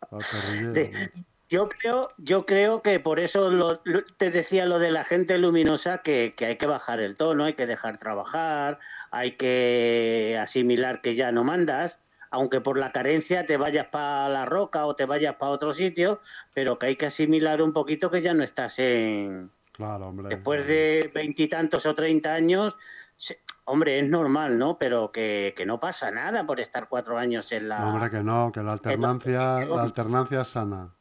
Para 0.09 0.21
el 0.21 0.25
perrillero. 0.31 0.73
De- 0.73 0.91
macho. 0.93 1.27
Yo 1.49 1.69
creo, 1.69 2.09
yo 2.17 2.45
creo 2.45 2.81
que 2.81 2.99
por 2.99 3.19
eso 3.21 3.49
lo- 3.49 3.79
lo- 3.85 4.03
te 4.17 4.31
decía 4.31 4.65
lo 4.65 4.79
de 4.79 4.91
la 4.91 5.05
gente 5.05 5.37
luminosa, 5.37 5.99
que, 5.99 6.33
que 6.35 6.45
hay 6.45 6.57
que 6.57 6.65
bajar 6.65 6.99
el 6.99 7.15
tono, 7.15 7.45
hay 7.45 7.53
que 7.53 7.65
dejar 7.65 7.97
trabajar, 7.97 8.79
hay 9.11 9.31
que 9.37 10.37
asimilar 10.41 11.01
que 11.01 11.15
ya 11.15 11.31
no 11.31 11.45
mandas, 11.45 11.99
aunque 12.31 12.59
por 12.59 12.77
la 12.77 12.91
carencia 12.91 13.45
te 13.45 13.55
vayas 13.55 13.87
para 13.87 14.27
la 14.27 14.45
roca 14.45 14.85
o 14.85 14.95
te 14.97 15.05
vayas 15.05 15.35
para 15.35 15.51
otro 15.53 15.71
sitio, 15.71 16.19
pero 16.53 16.77
que 16.77 16.87
hay 16.87 16.95
que 16.97 17.05
asimilar 17.05 17.61
un 17.61 17.71
poquito 17.71 18.11
que 18.11 18.21
ya 18.21 18.33
no 18.33 18.43
estás 18.43 18.79
en, 18.79 19.49
Claro, 19.71 20.07
hombre. 20.07 20.27
después 20.27 20.67
de 20.67 21.09
veintitantos 21.15 21.85
o 21.85 21.95
treinta 21.95 22.33
años, 22.33 22.77
se- 23.15 23.39
hombre, 23.63 23.99
es 23.99 24.09
normal, 24.09 24.57
¿no? 24.57 24.77
Pero 24.77 25.13
que, 25.13 25.53
que 25.55 25.65
no 25.65 25.79
pasa 25.79 26.11
nada 26.11 26.45
por 26.45 26.59
estar 26.59 26.89
cuatro 26.89 27.17
años 27.17 27.49
en 27.53 27.69
la... 27.69 27.79
No, 27.79 27.93
hombre, 27.93 28.09
que 28.11 28.21
no, 28.23 28.51
que 28.51 28.61
la 28.63 28.73
alternancia, 28.73 29.65
la 29.65 29.83
alternancia 29.83 30.41
es 30.41 30.47
sana. 30.49 30.75
La 30.75 30.81
alternancia 30.81 30.91
es 30.91 30.96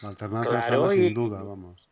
Claro, 0.00 0.84
sana 0.84 0.94
y- 0.94 0.98
sin 1.06 1.14
duda, 1.14 1.42
vamos. 1.42 1.88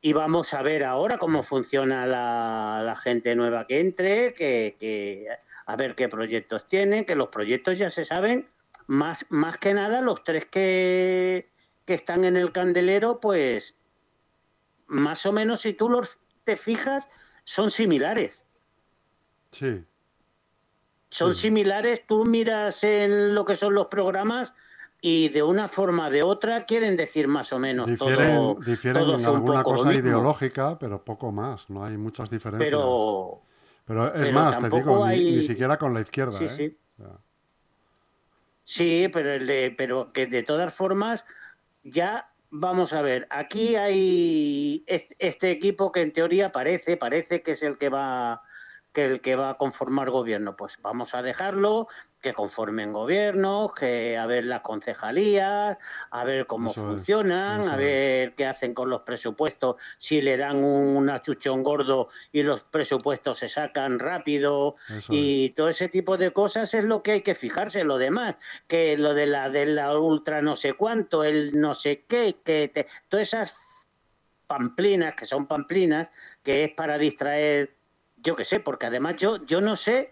Y 0.00 0.12
vamos 0.12 0.52
a 0.52 0.62
ver 0.62 0.84
ahora 0.84 1.16
cómo 1.16 1.42
funciona 1.42 2.06
la, 2.06 2.82
la 2.84 2.94
gente 2.96 3.34
nueva 3.34 3.66
que 3.66 3.80
entre, 3.80 4.34
que, 4.34 4.76
que- 4.78 5.28
a 5.66 5.76
ver 5.76 5.94
qué 5.94 6.08
proyectos 6.10 6.66
tienen, 6.66 7.06
que 7.06 7.14
los 7.14 7.28
proyectos 7.28 7.78
ya 7.78 7.88
se 7.88 8.04
saben, 8.04 8.46
más, 8.86 9.24
más 9.30 9.56
que 9.56 9.72
nada 9.72 10.02
los 10.02 10.22
tres 10.22 10.44
que, 10.44 11.48
que 11.86 11.94
están 11.94 12.24
en 12.24 12.36
el 12.36 12.52
candelero, 12.52 13.18
pues 13.18 13.76
más 14.86 15.24
o 15.24 15.32
menos 15.32 15.60
si 15.60 15.72
tú 15.72 15.88
los 15.88 16.18
te 16.44 16.56
fijas, 16.56 17.08
son 17.44 17.70
similares. 17.70 18.44
Sí, 19.52 19.84
son 21.08 21.34
Sí. 21.34 21.42
similares, 21.42 22.02
tú 22.06 22.26
miras 22.26 22.84
en 22.84 23.34
lo 23.34 23.46
que 23.46 23.54
son 23.54 23.72
los 23.72 23.86
programas 23.86 24.52
y 25.06 25.28
de 25.28 25.42
una 25.42 25.68
forma 25.68 26.06
o 26.06 26.10
de 26.10 26.22
otra 26.22 26.64
quieren 26.64 26.96
decir 26.96 27.28
más 27.28 27.52
o 27.52 27.58
menos 27.58 27.86
difieren, 27.86 28.36
todo, 28.36 28.54
difieren 28.64 29.10
en 29.10 29.26
alguna 29.26 29.62
cosa 29.62 29.92
ideológica, 29.92 30.78
pero 30.78 31.04
poco 31.04 31.30
más. 31.30 31.68
No 31.68 31.84
hay 31.84 31.98
muchas 31.98 32.30
diferencias. 32.30 32.66
Pero 32.70 33.42
Pero 33.86 34.06
es 34.06 34.12
pero 34.22 34.32
más, 34.32 34.58
te 34.58 34.70
digo, 34.70 34.96
ni- 35.06 35.12
hay- 35.12 35.36
ni, 35.36 35.42
siquiera 35.42 35.76
con 35.76 35.92
la 35.92 36.00
izquierda. 36.00 36.38
sí, 36.38 36.44
¿eh? 36.46 36.48
sí. 36.48 36.78
Sí, 38.62 39.08
pero, 39.12 39.34
el 39.34 39.46
de- 39.46 39.74
pero 39.76 40.10
que 40.10 40.26
de 40.26 40.42
todas 40.42 40.72
formas 40.72 41.26
ya 41.82 42.30
vamos 42.48 42.94
a 42.94 43.02
ver, 43.02 43.26
aquí 43.28 43.76
hay 43.76 44.84
est- 44.86 45.12
este 45.18 45.50
equipo 45.50 45.92
que 45.92 46.00
en 46.00 46.12
teoría 46.14 46.50
parece, 46.50 46.96
parece 46.96 47.42
que 47.42 47.50
es 47.52 47.62
el 47.62 47.76
que 47.76 47.90
va 47.90 48.40
que 48.94 49.04
el 49.04 49.20
que 49.20 49.34
va 49.34 49.50
a 49.50 49.54
conformar 49.54 50.08
gobierno, 50.08 50.56
pues 50.56 50.78
vamos 50.80 51.16
a 51.16 51.22
dejarlo, 51.22 51.88
que 52.20 52.32
conformen 52.32 52.92
gobiernos, 52.92 53.72
que 53.74 54.16
a 54.16 54.24
ver 54.24 54.46
las 54.46 54.60
concejalías, 54.60 55.76
a 56.10 56.24
ver 56.24 56.46
cómo 56.46 56.72
funcionan, 56.72 57.68
a 57.68 57.76
ver 57.76 58.34
qué 58.36 58.46
hacen 58.46 58.72
con 58.72 58.88
los 58.88 59.02
presupuestos, 59.02 59.76
si 59.98 60.22
le 60.22 60.36
dan 60.36 60.62
un 60.62 61.10
achuchón 61.10 61.64
gordo 61.64 62.08
y 62.30 62.44
los 62.44 62.62
presupuestos 62.62 63.40
se 63.40 63.48
sacan 63.48 63.98
rápido 63.98 64.76
y 65.10 65.50
todo 65.50 65.68
ese 65.68 65.88
tipo 65.88 66.16
de 66.16 66.32
cosas 66.32 66.72
es 66.72 66.84
lo 66.84 67.02
que 67.02 67.12
hay 67.12 67.20
que 67.22 67.34
fijarse. 67.34 67.82
Lo 67.82 67.98
demás, 67.98 68.36
que 68.68 68.96
lo 68.96 69.12
de 69.12 69.26
la 69.26 69.50
de 69.50 69.66
la 69.66 69.98
ultra 69.98 70.40
no 70.40 70.54
sé 70.54 70.74
cuánto, 70.74 71.24
el 71.24 71.60
no 71.60 71.74
sé 71.74 72.04
qué, 72.06 72.36
que 72.44 72.86
todas 73.08 73.26
esas 73.26 73.88
pamplinas 74.46 75.14
que 75.14 75.26
son 75.26 75.46
pamplinas, 75.46 76.12
que 76.42 76.64
es 76.64 76.70
para 76.70 76.96
distraer, 76.96 77.74
yo 78.24 78.34
qué 78.34 78.44
sé, 78.44 78.58
porque 78.58 78.86
además 78.86 79.16
yo 79.16 79.44
yo 79.44 79.60
no 79.60 79.76
sé 79.76 80.10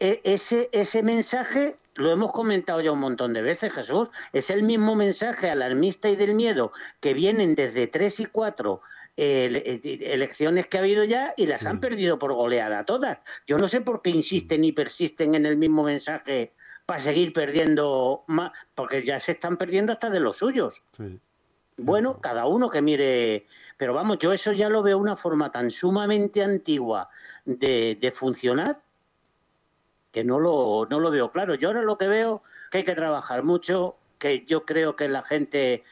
e, 0.00 0.20
ese, 0.24 0.70
ese 0.72 1.02
mensaje 1.02 1.76
lo 1.94 2.12
hemos 2.12 2.32
comentado 2.32 2.80
ya 2.80 2.92
un 2.92 3.00
montón 3.00 3.32
de 3.32 3.42
veces, 3.42 3.72
Jesús. 3.72 4.08
Es 4.32 4.50
el 4.50 4.62
mismo 4.62 4.94
mensaje 4.94 5.50
alarmista 5.50 6.08
y 6.08 6.16
del 6.16 6.34
miedo 6.34 6.72
que 7.00 7.12
vienen 7.12 7.56
desde 7.56 7.88
tres 7.88 8.20
y 8.20 8.26
cuatro 8.26 8.80
eh, 9.16 9.80
elecciones 10.02 10.68
que 10.68 10.78
ha 10.78 10.80
habido 10.80 11.02
ya 11.02 11.34
y 11.36 11.46
las 11.46 11.66
han 11.66 11.80
perdido 11.80 12.20
por 12.20 12.34
goleada 12.34 12.84
todas. 12.84 13.18
Yo 13.48 13.58
no 13.58 13.66
sé 13.66 13.80
por 13.80 14.00
qué 14.00 14.10
insisten 14.10 14.62
y 14.62 14.70
persisten 14.70 15.34
en 15.34 15.44
el 15.44 15.56
mismo 15.56 15.82
mensaje 15.82 16.54
para 16.86 17.00
seguir 17.00 17.32
perdiendo 17.32 18.22
más, 18.28 18.52
porque 18.76 19.02
ya 19.02 19.18
se 19.18 19.32
están 19.32 19.56
perdiendo 19.56 19.92
hasta 19.92 20.08
de 20.08 20.20
los 20.20 20.36
suyos. 20.36 20.84
Bueno, 21.78 22.20
cada 22.20 22.46
uno 22.46 22.68
que 22.68 22.82
mire, 22.82 23.46
pero 23.76 23.94
vamos, 23.94 24.18
yo 24.18 24.32
eso 24.32 24.50
ya 24.50 24.68
lo 24.68 24.82
veo 24.82 24.98
una 24.98 25.14
forma 25.14 25.52
tan 25.52 25.70
sumamente 25.70 26.42
antigua 26.42 27.08
de, 27.44 27.96
de 28.00 28.10
funcionar 28.10 28.82
que 30.10 30.24
no 30.24 30.40
lo, 30.40 30.88
no 30.90 30.98
lo 30.98 31.10
veo 31.12 31.30
claro. 31.30 31.54
Yo 31.54 31.68
ahora 31.68 31.82
lo 31.82 31.96
que 31.96 32.08
veo 32.08 32.42
que 32.70 32.78
hay 32.78 32.84
que 32.84 32.96
trabajar 32.96 33.44
mucho, 33.44 33.96
que 34.18 34.44
yo 34.44 34.64
creo 34.64 34.96
que 34.96 35.08
la 35.08 35.22
gente 35.22 35.84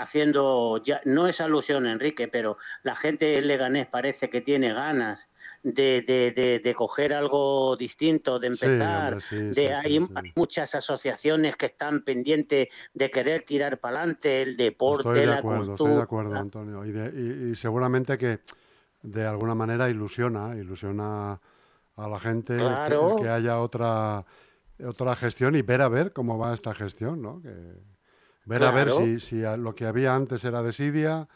haciendo, 0.00 0.82
ya 0.82 1.00
no 1.04 1.26
es 1.26 1.40
alusión 1.40 1.86
Enrique, 1.86 2.28
pero 2.28 2.58
la 2.82 2.94
gente 2.94 3.38
en 3.38 3.48
Leganés 3.48 3.86
parece 3.86 4.28
que 4.30 4.40
tiene 4.40 4.72
ganas 4.72 5.28
de, 5.62 6.02
de, 6.02 6.60
de, 6.62 6.74
coger 6.74 7.14
algo 7.14 7.76
distinto, 7.76 8.38
de 8.38 8.48
empezar, 8.48 9.22
de 9.30 9.74
hay, 9.74 10.06
muchas 10.36 10.74
asociaciones 10.74 11.56
que 11.56 11.66
están 11.66 12.02
pendientes 12.02 12.68
de 12.94 13.10
querer 13.10 13.42
tirar 13.42 13.78
para 13.78 13.98
adelante 13.98 14.42
el 14.42 14.56
deporte, 14.56 15.08
estoy 15.08 15.20
de 15.20 15.26
la 15.26 15.36
acuerdo, 15.36 15.72
Estoy 15.72 15.94
de 15.94 16.02
acuerdo, 16.02 16.36
Antonio, 16.36 16.84
y, 16.84 17.50
y 17.50 17.56
seguramente 17.56 18.16
que 18.18 18.40
de 19.02 19.26
alguna 19.26 19.54
manera 19.54 19.88
ilusiona, 19.88 20.56
ilusiona 20.56 21.40
a 21.96 22.08
la 22.08 22.20
gente 22.20 22.56
que, 23.20 23.28
haya 23.28 23.60
otra 23.60 24.24
otra 24.84 25.16
gestión 25.16 25.56
y 25.56 25.62
ver 25.62 25.82
a 25.82 25.88
ver 25.88 26.12
cómo 26.12 26.38
va 26.38 26.54
esta 26.54 26.72
gestión, 26.72 27.20
¿no? 27.20 27.42
Que, 27.42 27.50
ver 28.48 28.64
a 28.64 28.70
ver 28.70 28.90
si, 28.90 29.20
si, 29.20 29.42
lo 29.58 29.74
que 29.74 29.86
había 29.86 30.14
antes 30.14 30.44
era 30.44 30.62
desidia 30.62 31.28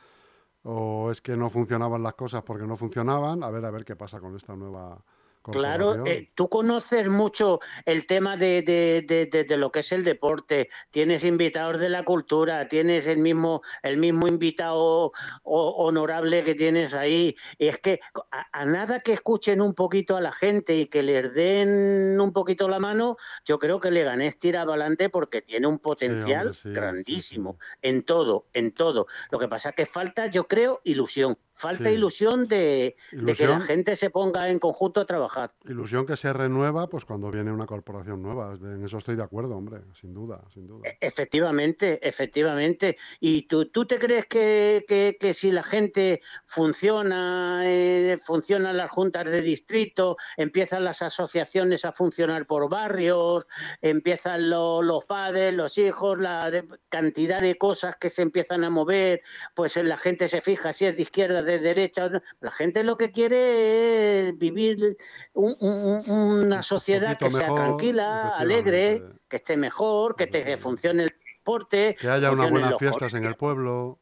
o 0.65 1.11
es 1.11 1.21
que 1.21 1.37
no 1.37 1.51
funcionaban 1.51 2.03
las 2.03 2.15
cosas 2.15 2.43
porque 2.43 2.67
no 2.67 2.77
funcionaban, 2.77 3.43
a 3.43 3.51
ver 3.51 3.65
a 3.65 3.71
ver 3.71 3.85
qué 3.85 3.97
pasa 3.97 4.21
con 4.21 4.37
esta 4.37 4.57
nueva 4.57 5.05
Claro, 5.51 6.07
eh, 6.07 6.31
tú 6.37 6.49
conoces 6.49 7.09
mucho 7.09 7.59
el 7.85 8.07
tema 8.07 8.37
de, 8.37 8.63
de, 8.63 9.27
de, 9.27 9.57
lo 9.57 9.73
que 9.73 9.81
es 9.81 9.91
el 9.91 10.05
deporte, 10.05 10.69
tienes 10.93 11.25
invitados 11.25 11.81
de 11.81 11.89
la 11.89 12.05
cultura, 12.05 12.69
tienes 12.69 13.09
el 13.09 13.19
mismo, 13.19 13.63
el 13.83 13.97
mismo 13.97 14.29
invitado 14.29 15.11
honorable 15.43 16.45
que 16.45 16.55
tienes 16.55 16.95
ahí. 16.95 17.35
Y 17.59 17.67
es 17.67 17.79
que 17.79 17.99
a, 18.31 18.65
nada 18.65 19.01
que 19.01 19.13
escuchen 19.13 19.61
un 19.61 19.75
poquito 19.75 20.17
a 20.17 20.21
la 20.21 20.31
gente 20.31 20.77
y 20.77 20.87
que 20.87 21.03
les 21.03 21.35
den 21.35 22.21
un 22.21 22.33
poquito 22.33 22.69
la 22.69 22.79
mano, 22.79 23.17
yo 23.45 23.59
creo 23.59 23.81
que 23.81 23.91
Leganés 23.91 24.39
tira 24.39 24.63
adelante 24.63 25.09
porque 25.09 25.43
tiene 25.43 25.67
un 25.67 25.81
potencial 25.81 26.57
grandísimo 26.63 27.59
en 27.81 28.05
todo, 28.05 28.47
en 28.53 28.73
todo. 28.73 29.07
Lo 29.31 29.41
que 29.41 29.49
pasa 29.49 29.71
es 29.71 29.75
que 29.75 29.87
falta, 29.87 30.27
yo 30.27 30.47
creo, 30.47 30.81
ilusión. 30.85 31.37
Falta 31.55 31.91
ilusión, 31.91 32.49
de, 32.49 32.97
que 33.11 33.47
la 33.47 33.61
gente 33.61 33.95
se 33.95 34.11
ponga 34.11 34.49
en 34.49 34.59
conjunto 34.59 35.01
a 35.01 35.05
trabajar. 35.05 35.32
Ilusión 35.69 36.07
que 36.07 36.17
se 36.17 36.33
renueva 36.33 36.89
pues 36.89 37.05
cuando 37.05 37.31
viene 37.31 37.53
una 37.53 37.67
corporación 37.67 38.23
nueva. 38.23 38.55
En 38.61 38.85
eso 38.85 38.99
estoy 38.99 39.17
de 39.17 39.23
acuerdo, 39.23 39.57
hombre, 39.57 39.81
sin 40.01 40.13
duda, 40.15 40.43
sin 40.53 40.67
duda. 40.67 40.89
E, 40.89 40.99
efectivamente, 41.01 42.07
efectivamente. 42.07 42.97
¿Y 43.21 43.43
tú, 43.43 43.67
tú 43.67 43.87
te 43.87 43.99
crees 43.99 44.27
que, 44.27 44.85
que, 44.89 45.35
si 45.35 45.51
la 45.51 45.63
gente 45.63 46.21
funciona, 46.45 47.63
eh, 47.65 48.19
funcionan 48.23 48.77
las 48.77 48.91
juntas 48.91 49.25
de 49.25 49.41
distrito, 49.41 50.17
empiezan 50.37 50.85
las 50.85 51.03
asociaciones 51.03 51.85
a 51.85 51.93
funcionar 51.93 52.47
por 52.47 52.69
barrios, 52.69 53.47
empiezan 53.81 54.51
los 54.51 55.05
padres, 55.05 55.55
los 55.55 55.79
hijos, 55.79 56.19
la 56.19 56.51
cantidad 56.89 57.41
de 57.41 57.57
cosas 57.57 57.97
que 57.97 58.11
se 58.11 58.23
empiezan 58.23 58.65
a 58.65 58.71
mover, 58.71 59.23
pues 59.55 59.77
la 59.77 59.97
gente 59.97 60.29
se 60.29 60.41
fija 60.41 60.73
si 60.73 60.87
es 60.87 60.97
de 60.97 61.03
izquierda, 61.03 61.43
de 61.43 61.59
derecha. 61.59 62.11
La 62.41 62.51
gente 62.51 62.85
lo 62.85 62.97
que 62.97 63.11
quiere 63.11 64.29
es 64.29 64.39
vivir 64.39 64.97
una 65.35 66.63
sociedad 66.63 67.19
que 67.19 67.31
sea 67.31 67.55
tranquila, 67.55 68.31
alegre, 68.31 69.03
que 69.29 69.37
esté 69.37 69.57
mejor, 69.57 70.17
que, 70.17 70.27
te, 70.27 70.57
funcione 70.57 71.05
el 71.05 71.11
deporte. 71.39 71.97
Que 71.99 72.09
haya 72.09 72.31
unas 72.31 72.51
buenas 72.51 72.79
fiestas 72.79 73.15
en 73.15 73.25
el 73.25 73.35
pueblo. 73.35 73.99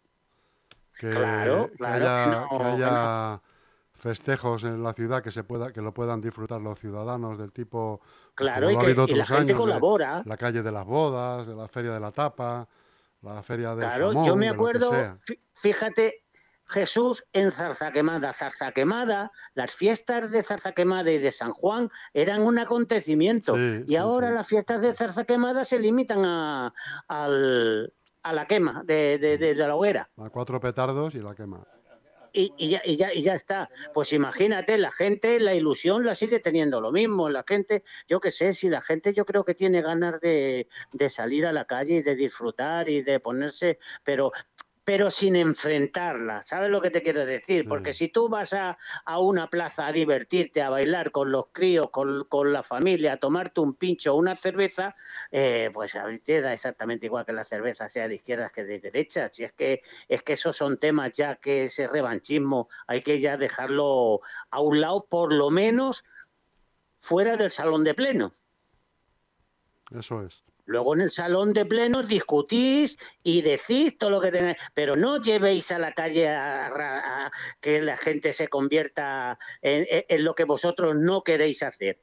Que, 0.99 1.09
haya, 1.81 2.47
festejos 3.95 4.65
en 4.65 4.83
la 4.83 4.95
ciudad 4.95 5.23
que 5.23 5.31
se 5.31 5.45
pueda 5.45 5.73
que 5.73 5.83
lo 5.83 5.93
puedan 5.93 6.23
disfrutar 6.23 6.61
los 6.61 6.79
ciudadanos 6.79 7.39
del 7.39 7.53
tipo 7.53 8.01
claro 8.35 8.71
y 8.71 8.77
que 8.77 9.15
la 9.15 9.27
gente 9.27 9.55
colabora. 9.55 10.23
La 10.25 10.39
calle 10.39 10.63
de 10.63 10.73
las 10.73 10.87
bodas 10.87 11.47
de 11.47 11.55
la 11.55 11.69
feria 11.69 11.93
de 11.93 12.01
la 12.01 12.11
tapa 12.11 12.67
la 13.21 13.43
feria 13.43 13.75
del 13.75 13.81
claro 13.81 14.25
yo 14.25 14.37
me 14.37 14.49
acuerdo 14.49 14.91
fíjate 15.53 16.20
Jesús 16.71 17.25
en 17.33 17.51
Zarza 17.51 17.93
Quemada. 17.93 18.33
Zarza 18.33 18.73
Quemada, 18.73 19.33
las 19.55 19.73
fiestas 19.73 20.31
de 20.31 20.43
Zarza 20.43 20.73
Quemada 20.73 21.11
y 21.11 21.19
de 21.19 21.33
San 21.33 21.53
Juan 21.53 21.91
eran 22.15 22.43
un 22.43 22.59
acontecimiento. 22.59 23.57
y 23.59 23.97
ahora 23.97 24.31
las 24.31 24.47
fiestas 24.47 24.81
de 24.83 24.95
Zarza 24.95 25.25
Quemada 25.25 25.65
se 25.65 25.79
limitan 25.79 26.25
a, 26.25 26.73
la 28.33 28.47
quema 28.47 28.83
de, 28.85 29.55
la 29.57 29.77
hoguera. 29.77 30.11
A 30.17 30.31
cuatro 30.31 30.61
petardos 30.61 31.15
y 31.15 31.19
la 31.19 31.35
quema. 31.35 31.67
Y, 32.33 32.69
ya, 32.69 32.81
y, 32.85 32.97
ya, 32.97 33.13
y 33.13 33.23
ya 33.23 33.35
está. 33.35 33.69
Pues 33.93 34.13
imagínate, 34.13 34.79
la 34.79 34.93
gente, 34.93 35.41
la 35.41 35.53
ilusión 35.53 36.07
la 36.07 36.15
sigue 36.15 36.39
teniendo 36.39 36.81
lo 36.81 36.93
mismo. 36.93 37.29
La 37.29 37.45
gente, 37.47 37.83
yo 38.07 38.21
qué 38.21 38.31
sé, 38.31 38.53
si 38.53 38.69
la 38.69 38.81
gente 38.81 39.13
yo 39.13 39.25
creo 39.25 39.45
que 39.45 39.55
tiene 39.55 39.83
ganas 39.83 40.21
de, 40.21 40.69
de 40.93 41.11
salir 41.11 41.45
a 41.45 41.53
la 41.53 41.65
calle 41.65 41.97
y 41.97 42.03
de 42.03 42.15
disfrutar 42.15 42.89
y 42.89 43.03
de 43.03 43.19
ponerse, 43.19 43.81
pero 44.05 44.31
pero 44.91 45.09
sin 45.09 45.37
enfrentarla. 45.37 46.43
¿Sabes 46.43 46.69
lo 46.69 46.83
que 46.83 46.91
te 46.91 47.01
quiero 47.01 47.25
decir? 47.25 47.69
Porque 47.69 47.93
si 47.93 48.09
tú 48.09 48.29
vas 48.29 48.53
a, 48.53 48.77
una 49.21 49.49
plaza 49.49 49.87
a 49.87 49.93
divertirte, 49.93 50.63
a 50.63 50.69
bailar 50.69 51.13
con 51.13 51.31
los 51.31 51.47
críos, 51.53 51.91
con, 51.91 52.53
la 52.53 52.65
familia, 52.65 53.13
a 53.13 53.17
tomarte 53.19 53.61
un 53.61 53.75
pincho 53.75 54.13
o 54.13 54.17
una 54.17 54.35
cerveza, 54.35 54.97
eh, 55.31 55.71
pues 55.73 55.95
a 55.95 56.07
te 56.25 56.41
da 56.41 56.53
exactamente 56.53 57.07
igual 57.07 57.25
que 57.25 57.33
la 57.33 57.45
cerveza 57.45 57.89
sea 57.89 58.09
de 58.09 58.17
izquierdas 58.17 58.51
que 58.51 58.65
de 58.65 58.81
derechas. 58.81 59.33
Si 59.33 59.45
es 59.45 59.53
que, 59.53 59.81
es 60.09 60.25
que 60.25 60.33
esos 60.33 60.57
son 60.57 60.77
temas 60.77 61.13
ya 61.13 61.37
que 61.37 61.67
ese 61.67 61.87
revanchismo 61.87 62.69
hay 62.89 63.01
que 63.01 63.21
ya 63.21 63.37
dejarlo 63.37 64.23
a 64.51 64.61
un 64.61 64.81
lado, 64.81 65.07
por 65.09 65.33
lo 65.33 65.51
menos 65.51 66.05
fuera 66.99 67.37
del 67.37 67.53
salón 67.53 67.85
de 67.85 67.95
pleno. 67.95 68.33
Eso 69.93 70.25
es. 70.25 70.43
Luego 70.71 70.95
en 70.95 71.01
el 71.01 71.11
salón 71.11 71.53
de 71.53 71.67
plenos 71.67 72.07
discutís 72.07 72.97
y 73.25 73.43
decís 73.43 73.99
todo 73.99 74.11
lo 74.11 74.21
que 74.21 74.31
tenéis, 74.31 74.57
pero 74.73 74.95
no 74.95 75.21
llevéis 75.21 75.73
a 75.73 75.81
la 75.81 75.95
calle 75.95 76.29
a, 76.29 77.29
que 77.61 77.83
la 77.83 77.97
gente 77.97 78.33
se 78.33 78.47
convierta 78.47 79.37
en, 79.63 80.25
lo 80.25 80.37
que 80.37 80.45
vosotros 80.45 80.95
no 80.95 81.25
queréis 81.25 81.65
hacer. 81.65 82.01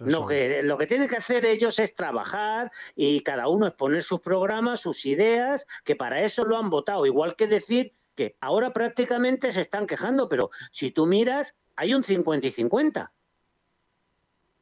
No, 0.00 0.26
que, 0.26 0.60
lo 0.64 0.76
que 0.76 0.88
tienen 0.88 1.08
que 1.08 1.18
hacer 1.18 1.44
ellos 1.44 1.78
es 1.78 1.94
trabajar 1.94 2.72
y 2.96 3.20
cada 3.20 3.46
uno 3.46 3.68
exponer 3.68 4.02
sus 4.02 4.18
programas, 4.20 4.80
sus 4.80 5.06
ideas, 5.06 5.64
que 5.84 5.94
para 5.94 6.20
eso 6.22 6.44
lo 6.44 6.56
han 6.56 6.68
votado. 6.68 7.06
Igual 7.06 7.36
que 7.36 7.46
decir 7.46 7.94
que 8.16 8.36
ahora 8.40 8.72
prácticamente 8.72 9.52
se 9.52 9.60
están 9.60 9.86
quejando, 9.86 10.28
pero 10.28 10.50
si 10.72 10.90
tú 10.90 11.06
miras, 11.06 11.54
hay 11.76 11.94
un 11.94 12.02
50 12.02 12.44
y 12.44 12.50
50. 12.50 13.12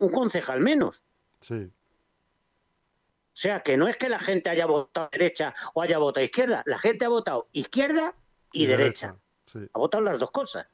Un 0.01 0.11
concejal 0.11 0.61
menos. 0.61 1.03
Sí. 1.41 1.71
O 3.39 3.41
sea, 3.41 3.61
que 3.61 3.77
no 3.77 3.87
es 3.87 3.97
que 3.97 4.09
la 4.09 4.19
gente 4.19 4.51
haya 4.51 4.67
votado 4.67 5.09
derecha 5.13 5.55
o 5.73 5.81
haya 5.81 5.99
votado 5.99 6.25
izquierda, 6.25 6.65
la 6.67 6.77
gente 6.77 7.05
ha 7.05 7.09
votado 7.09 7.47
izquierda 7.53 8.17
y, 8.53 8.67
derecha. 8.67 9.15
Ha 9.55 9.79
votado 9.79 10.03
las 10.03 10.19
dos 10.19 10.33
cosas. 10.33 10.67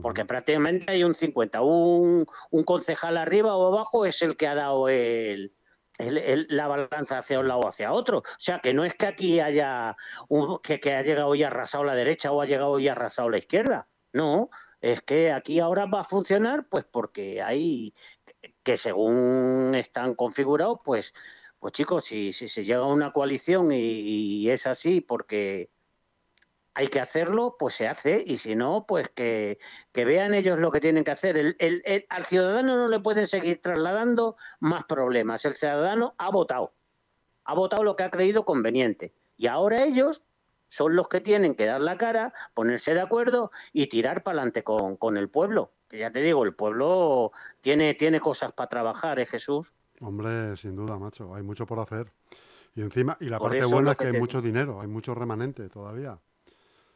Porque 0.00 0.24
prácticamente 0.24 0.90
hay 0.90 1.04
un 1.04 1.14
50. 1.14 1.60
Un, 1.60 2.24
concejal 2.64 3.18
arriba 3.18 3.54
o 3.54 3.66
abajo 3.66 4.06
es 4.06 4.22
el 4.22 4.38
que 4.38 4.46
ha 4.46 4.54
dado 4.54 4.88
el, 4.88 5.52
la 5.98 6.66
balanza 6.66 7.18
hacia 7.18 7.40
un 7.40 7.48
lado 7.48 7.60
o 7.60 7.68
hacia 7.68 7.92
otro. 7.92 8.20
O 8.20 8.38
sea, 8.38 8.60
que 8.60 8.72
no 8.72 8.86
es 8.86 8.94
que 8.94 9.04
aquí 9.04 9.40
haya 9.40 9.94
un, 10.28 10.60
que, 10.60 10.80
que 10.80 10.94
ha 10.94 11.02
llegado 11.02 11.34
y 11.34 11.42
arrasado 11.42 11.84
la 11.84 11.94
derecha 11.94 12.32
o 12.32 12.40
ha 12.40 12.46
llegado 12.46 12.78
y 12.78 12.88
arrasado 12.88 13.28
la 13.28 13.36
izquierda. 13.36 13.86
No, 14.14 14.48
es 14.80 15.02
que 15.02 15.30
aquí 15.30 15.60
ahora 15.60 15.84
va 15.84 16.00
a 16.00 16.04
funcionar 16.04 16.68
pues 16.70 16.86
porque 16.90 17.42
hay 17.42 17.92
que 18.62 18.76
según 18.76 19.74
están 19.74 20.14
configurados, 20.14 20.78
pues, 20.84 21.14
pues 21.58 21.72
chicos, 21.72 22.04
si, 22.04 22.32
se 22.32 22.64
llega 22.64 22.80
a 22.80 22.86
una 22.86 23.12
coalición 23.12 23.72
y, 23.72 24.48
es 24.50 24.66
así 24.66 25.00
porque 25.00 25.70
hay 26.74 26.86
que 26.88 27.00
hacerlo, 27.00 27.56
pues 27.58 27.74
se 27.74 27.88
hace, 27.88 28.22
y 28.24 28.36
si 28.38 28.54
no, 28.54 28.86
pues 28.86 29.08
que, 29.08 29.58
vean 29.92 30.34
ellos 30.34 30.60
lo 30.60 30.70
que 30.70 30.80
tienen 30.80 31.02
que 31.02 31.10
hacer. 31.10 31.56
Al 32.08 32.24
ciudadano 32.24 32.76
no 32.76 32.88
le 32.88 33.00
pueden 33.00 33.26
seguir 33.26 33.60
trasladando 33.60 34.36
más 34.60 34.84
problemas. 34.84 35.44
El 35.44 35.54
ciudadano 35.54 36.14
ha 36.18 36.30
votado, 36.30 36.74
ha 37.44 37.54
votado 37.54 37.82
lo 37.82 37.96
que 37.96 38.04
ha 38.04 38.10
creído 38.10 38.44
conveniente. 38.44 39.12
Y 39.36 39.48
ahora 39.48 39.84
ellos 39.84 40.24
son 40.68 40.94
los 40.94 41.08
que 41.08 41.20
tienen 41.20 41.56
que 41.56 41.66
dar 41.66 41.80
la 41.80 41.98
cara, 41.98 42.32
ponerse 42.54 42.94
de 42.94 43.00
acuerdo 43.00 43.50
y 43.72 43.88
tirar 43.88 44.22
para 44.22 44.38
adelante 44.38 44.62
con, 44.62 44.96
con, 44.96 45.16
el 45.16 45.28
pueblo. 45.28 45.72
Que 45.88 45.98
ya 45.98 46.12
te 46.12 46.20
digo, 46.20 46.44
el 46.44 46.54
pueblo 46.54 47.32
tiene, 47.60 47.94
tiene 47.94 48.20
cosas 48.20 48.52
para 48.52 48.68
trabajar, 48.68 49.18
¿eh, 49.18 49.26
Jesús? 49.26 49.72
Hombre, 50.00 50.56
sin 50.56 50.76
duda, 50.76 50.98
macho, 50.98 51.34
hay 51.34 51.42
mucho 51.42 51.66
por 51.66 51.80
hacer. 51.80 52.12
Y 52.74 52.82
encima, 52.82 53.16
y 53.20 53.26
la 53.26 53.38
parte 53.38 53.64
buena 53.64 53.92
es 53.92 53.96
que, 53.96 54.06
hay 54.06 54.18
mucho 54.18 54.40
dinero, 54.40 54.80
hay 54.80 54.86
mucho 54.86 55.14
remanente 55.14 55.68
todavía. 55.68 56.18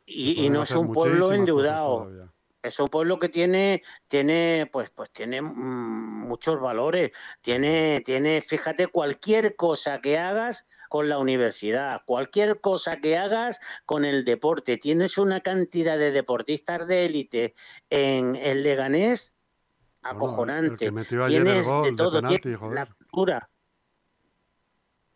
Y, 0.06 0.44
y 0.44 0.50
no 0.50 0.62
es 0.62 0.70
un 0.72 0.92
pueblo 0.92 1.32
endeudado 1.32 2.30
es 2.62 2.78
un 2.78 2.88
pueblo 2.88 3.18
que 3.18 3.28
tiene, 3.28 3.82
tiene, 4.06 4.68
pues, 4.72 4.90
pues 4.90 5.10
tiene 5.10 5.42
mm, 5.42 6.26
muchos 6.28 6.60
valores. 6.60 7.10
Tiene, 7.40 8.02
tiene, 8.04 8.40
fíjate, 8.40 8.86
cualquier 8.86 9.56
cosa 9.56 10.00
que 10.00 10.18
hagas 10.18 10.66
con 10.88 11.08
la 11.08 11.18
universidad, 11.18 12.02
cualquier 12.06 12.60
cosa 12.60 13.00
que 13.00 13.18
hagas 13.18 13.60
con 13.84 14.04
el 14.04 14.24
deporte. 14.24 14.76
Tienes 14.76 15.18
una 15.18 15.40
cantidad 15.40 15.98
de 15.98 16.12
deportistas 16.12 16.86
de 16.86 17.06
élite 17.06 17.54
en 17.90 18.36
el 18.36 18.62
Leganés 18.62 19.34
acojonante. 20.02 20.76
tienes 20.76 21.10
de 21.10 21.94
todo, 21.96 22.20
la 22.20 22.86
cultura. 22.86 23.48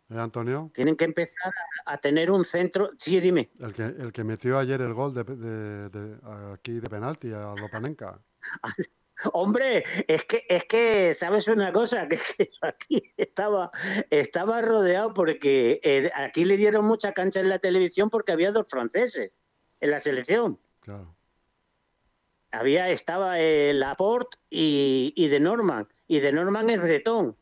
¿Eh, 0.08 0.18
Antonio? 0.18 0.70
Tienen 0.72 0.96
que 0.96 1.04
empezar 1.04 1.52
a, 1.84 1.98
tener 1.98 2.30
un 2.30 2.44
centro. 2.44 2.90
Sí, 2.98 3.20
dime. 3.20 3.50
El 3.58 3.74
que, 3.74 3.82
el 3.82 4.12
que 4.12 4.22
metió 4.22 4.58
ayer 4.58 4.80
el 4.80 4.92
gol 4.92 5.14
de, 5.14 6.18
aquí 6.52 6.78
de 6.78 6.88
penalti 6.88 7.32
a 7.32 7.54
Lopanenka. 7.56 8.20
Hombre, 9.32 9.82
es 10.06 10.24
que, 10.24 10.44
es 10.48 10.64
que, 10.64 11.14
¿sabes 11.14 11.48
una 11.48 11.72
cosa? 11.72 12.06
Que, 12.08 12.48
aquí 12.60 13.02
estaba, 13.16 13.70
estaba 14.10 14.60
rodeado 14.60 15.14
porque 15.14 15.80
eh, 15.82 16.10
aquí 16.14 16.44
le 16.44 16.56
dieron 16.56 16.84
mucha 16.84 17.12
cancha 17.12 17.40
en 17.40 17.48
la 17.48 17.58
televisión 17.58 18.10
porque 18.10 18.32
había 18.32 18.52
dos 18.52 18.66
franceses 18.68 19.32
en 19.80 19.90
la 19.90 19.98
selección. 19.98 20.60
Claro. 20.80 21.15
Había, 22.58 22.90
estaba 22.90 23.38
el 23.38 23.80
Laporte 23.80 24.38
y, 24.50 25.12
y 25.16 25.28
de 25.28 25.40
Norman. 25.40 25.88
Y 26.08 26.20
de 26.20 26.32
Norman 26.32 26.70
es 26.70 26.80
bretón. 26.80 27.36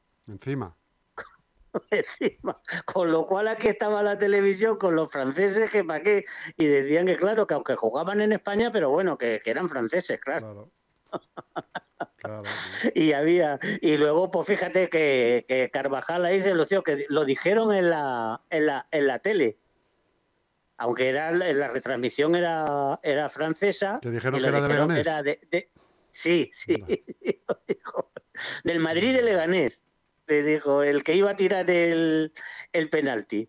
Encima. 1.90 2.56
Con 2.84 3.10
lo 3.10 3.26
cual 3.26 3.48
aquí 3.48 3.68
estaba 3.68 4.02
la 4.02 4.18
televisión 4.18 4.76
con 4.76 4.96
los 4.96 5.10
franceses 5.10 5.70
que 5.70 5.84
para 5.84 6.02
qué. 6.02 6.24
Y 6.56 6.66
decían 6.66 7.06
que 7.06 7.16
claro, 7.16 7.46
que 7.46 7.54
aunque 7.54 7.74
jugaban 7.74 8.20
en 8.20 8.32
España, 8.32 8.70
pero 8.70 8.90
bueno, 8.90 9.18
que, 9.18 9.40
eran 9.44 9.68
franceses, 9.68 10.20
claro. 10.20 10.70
y 12.94 13.12
había, 13.12 13.58
y 13.80 13.96
luego, 13.96 14.30
pues 14.30 14.48
fíjate 14.48 14.88
que, 14.88 15.70
Carvajal 15.72 16.24
ahí 16.24 16.40
se 16.40 16.54
lo 16.54 16.66
que 16.66 17.06
lo 17.08 17.24
dijeron 17.24 17.72
en 17.72 17.90
la, 17.90 18.42
en 18.50 18.66
la, 18.66 18.88
en 18.90 19.06
la 19.06 19.18
tele. 19.20 19.58
Aunque 20.76 21.08
era 21.08 21.30
la 21.30 21.68
retransmisión 21.68 22.34
era, 22.34 22.98
era 23.02 23.28
francesa. 23.28 24.00
¿Te 24.00 24.10
dijeron 24.10 24.40
que 24.40 24.46
era 24.46 24.60
de 24.60 24.68
Leganés? 24.68 25.68
sí, 26.10 26.50
sí. 26.52 26.84
Del 28.64 28.80
Madrid 28.80 29.14
de 29.14 29.22
Leganés 29.22 29.82
le 30.26 30.42
dijo 30.42 30.82
el 30.82 31.04
que 31.04 31.14
iba 31.14 31.30
a 31.30 31.36
tirar 31.36 31.70
el, 31.70 32.32
el 32.72 32.90
penalti. 32.90 33.48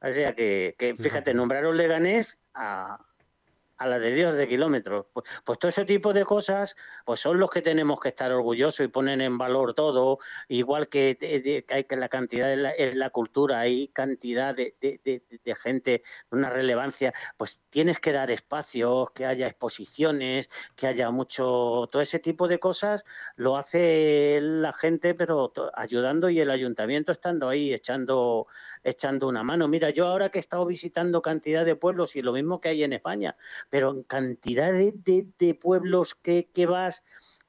O 0.00 0.12
sea 0.12 0.34
que, 0.34 0.74
que 0.78 0.96
fíjate, 0.96 1.34
nombraron 1.34 1.76
Leganés 1.76 2.38
a, 2.54 2.98
a 3.82 3.86
la 3.86 3.98
de 3.98 4.14
Dios 4.14 4.36
de 4.36 4.46
kilómetros. 4.46 5.06
Pues, 5.12 5.58
todo 5.58 5.68
ese 5.68 5.84
tipo 5.84 6.12
de 6.12 6.24
cosas, 6.24 6.76
pues 7.04 7.20
son 7.20 7.38
los 7.38 7.50
que 7.50 7.62
tenemos 7.62 7.98
que 8.00 8.08
estar 8.08 8.30
orgullosos 8.32 8.86
y 8.86 8.88
poner 8.88 9.20
en 9.20 9.38
valor 9.38 9.74
todo, 9.74 10.18
igual 10.48 10.88
que, 10.88 11.64
hay 11.68 11.84
que 11.84 11.96
la 11.96 12.08
cantidad 12.08 12.52
en 12.52 12.98
la, 12.98 13.10
cultura, 13.10 13.60
hay 13.60 13.88
cantidad 13.88 14.54
de, 14.54 14.74
de, 14.80 15.54
gente 15.56 16.02
de 16.30 16.36
una 16.36 16.50
relevancia, 16.50 17.12
pues 17.36 17.62
tienes 17.70 17.98
que 17.98 18.12
dar 18.12 18.30
espacios, 18.30 19.10
que 19.10 19.26
haya 19.26 19.46
exposiciones, 19.46 20.48
que 20.76 20.86
haya 20.86 21.10
mucho, 21.10 21.88
todo 21.90 22.00
ese 22.00 22.20
tipo 22.20 22.48
de 22.48 22.58
cosas 22.58 23.04
lo 23.36 23.56
hace 23.56 24.38
la 24.40 24.72
gente, 24.72 25.14
pero 25.14 25.52
ayudando 25.74 26.30
y 26.30 26.40
el 26.40 26.50
ayuntamiento 26.50 27.12
estando 27.12 27.48
ahí 27.48 27.74
echando 27.74 28.46
echando 28.84 29.28
una 29.28 29.42
mano. 29.42 29.68
Mira, 29.68 29.90
yo 29.90 30.06
ahora 30.06 30.30
que 30.30 30.38
he 30.38 30.40
estado 30.40 30.66
visitando 30.66 31.22
cantidad 31.22 31.64
de 31.64 31.76
pueblos 31.76 32.16
y 32.16 32.20
lo 32.20 32.32
mismo 32.32 32.60
que 32.60 32.70
hay 32.70 32.84
en 32.84 32.92
España, 32.92 33.36
pero 33.72 33.90
en 33.90 34.02
cantidad 34.02 34.70
de, 34.70 35.58
pueblos 35.58 36.14
que, 36.14 36.46
vas 36.68 37.02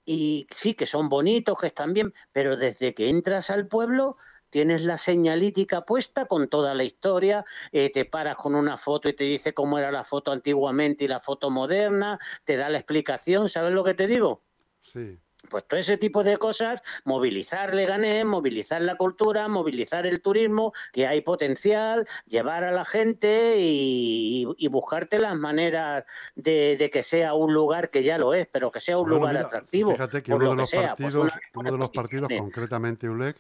y 0.06 0.48
sí, 0.52 0.74
que 0.74 0.86
son 0.86 1.10
bonitos, 1.10 1.58
que 1.60 1.68
están 1.68 1.92
bien, 1.92 2.14
pero 2.32 2.56
desde 2.56 2.94
que 2.94 3.10
entras 3.10 3.50
al 3.50 3.68
pueblo 3.68 4.16
tienes 4.50 4.86
la 4.86 4.98
señalítica 4.98 5.82
puesta 5.82 6.26
con 6.26 6.48
toda 6.48 6.76
la 6.76 6.86
historia, 6.86 7.44
eh, 7.74 7.92
te 7.92 8.06
paras 8.06 8.38
con 8.38 8.56
una 8.56 8.78
foto 8.78 9.10
y 9.10 9.14
te 9.14 9.26
dice 9.26 9.54
cómo 9.54 9.78
era 9.78 9.92
la 9.92 10.06
foto 10.06 10.32
antiguamente 10.32 11.04
y 11.04 11.08
la 11.10 11.20
foto 11.20 11.50
moderna, 11.50 12.18
te 12.46 12.56
da 12.56 12.70
la 12.70 12.78
explicación, 12.78 13.50
¿sabes 13.50 13.74
lo 13.74 13.84
que 13.84 13.94
te 13.94 14.08
digo? 14.08 14.44
Sí. 14.82 15.20
Pues 15.54 15.68
todo 15.68 15.80
ese 15.80 16.00
tipo 16.00 16.24
de 16.24 16.38
cosas, 16.38 16.82
movilizar 17.06 17.76
Leganés, 17.76 18.26
movilizar 18.26 18.82
la 18.82 18.96
cultura, 18.96 19.48
movilizar 19.48 20.08
el 20.08 20.20
turismo, 20.20 20.74
que 20.92 21.06
hay 21.06 21.22
potencial, 21.22 22.08
llevar 22.26 22.64
a 22.64 22.72
la 22.72 22.86
gente 22.86 23.58
y, 23.60 24.68
buscarte 24.72 25.20
las 25.20 25.36
maneras 25.36 26.06
de, 26.34 26.90
que 26.92 27.04
sea 27.04 27.36
un 27.36 27.54
lugar 27.54 27.92
que 27.92 28.02
ya 28.02 28.18
lo 28.18 28.34
es, 28.34 28.48
pero 28.52 28.72
que 28.72 28.80
sea 28.80 28.98
un 28.98 29.08
lugar 29.08 29.38
atractivo. 29.38 29.92
Fíjate 29.92 30.24
que 30.24 30.34
uno 30.34 30.50
de 30.50 30.56
los 30.56 30.72
pues 30.72 30.88
partidos, 30.88 31.32
uno 31.54 31.72
de 31.72 31.78
los 31.78 31.90
partidos 31.92 32.30
concretamente 32.36 33.08
ULEC, 33.08 33.38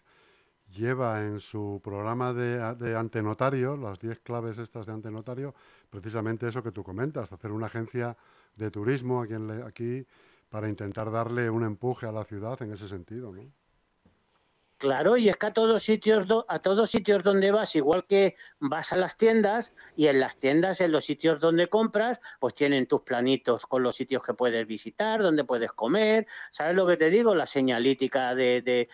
lleva 0.71 1.25
en 1.25 1.39
su 1.39 1.81
programa 1.83 2.31
de, 2.31 2.75
de 2.75 2.95
antenotario, 2.95 3.75
las 3.75 3.97
10 3.97 4.19
claves 4.19 4.59
estas 4.59 4.85
de 4.85 4.93
antenotario, 4.93 5.55
precisamente 5.89 6.47
eso 6.47 6.61
que 6.61 6.71
tú 6.71 6.83
comentas, 6.83 7.33
hacer 7.33 7.51
una 7.51 7.65
agencia 7.65 8.15
de 8.55 8.69
turismo 8.69 9.23
aquí, 9.23 9.33
en, 9.33 9.63
aquí 9.63 10.05
para 10.53 10.69
intentar 10.69 11.09
darle 11.09 11.49
un 11.49 11.63
empuje 11.63 12.05
a 12.05 12.11
la 12.11 12.25
ciudad 12.25 12.61
en 12.61 12.71
ese 12.71 12.87
sentido, 12.87 13.31
¿no? 13.31 13.51
Claro, 14.77 15.17
y 15.17 15.27
es 15.27 15.35
que 15.37 15.47
a 15.47 15.53
todos 15.53 15.81
sitios 15.81 16.27
a 16.47 16.59
todos 16.59 16.91
sitios 16.91 17.23
donde 17.23 17.49
vas, 17.49 17.75
igual 17.75 18.05
que 18.05 18.35
vas 18.59 18.93
a 18.93 18.97
las 18.97 19.17
tiendas 19.17 19.73
y 19.95 20.07
en 20.07 20.19
las 20.19 20.37
tiendas, 20.37 20.79
en 20.81 20.91
los 20.91 21.05
sitios 21.05 21.39
donde 21.39 21.69
compras, 21.69 22.19
pues 22.39 22.53
tienen 22.53 22.85
tus 22.85 23.01
planitos 23.01 23.65
con 23.65 23.81
los 23.81 23.95
sitios 23.95 24.21
que 24.21 24.35
puedes 24.35 24.67
visitar, 24.67 25.23
donde 25.23 25.43
puedes 25.43 25.71
comer, 25.71 26.27
¿sabes 26.51 26.75
lo 26.75 26.85
que 26.85 26.97
te 26.97 27.09
digo? 27.09 27.33
La 27.33 27.47
señalítica 27.47 28.35
de, 28.35 28.61
de 28.61 28.89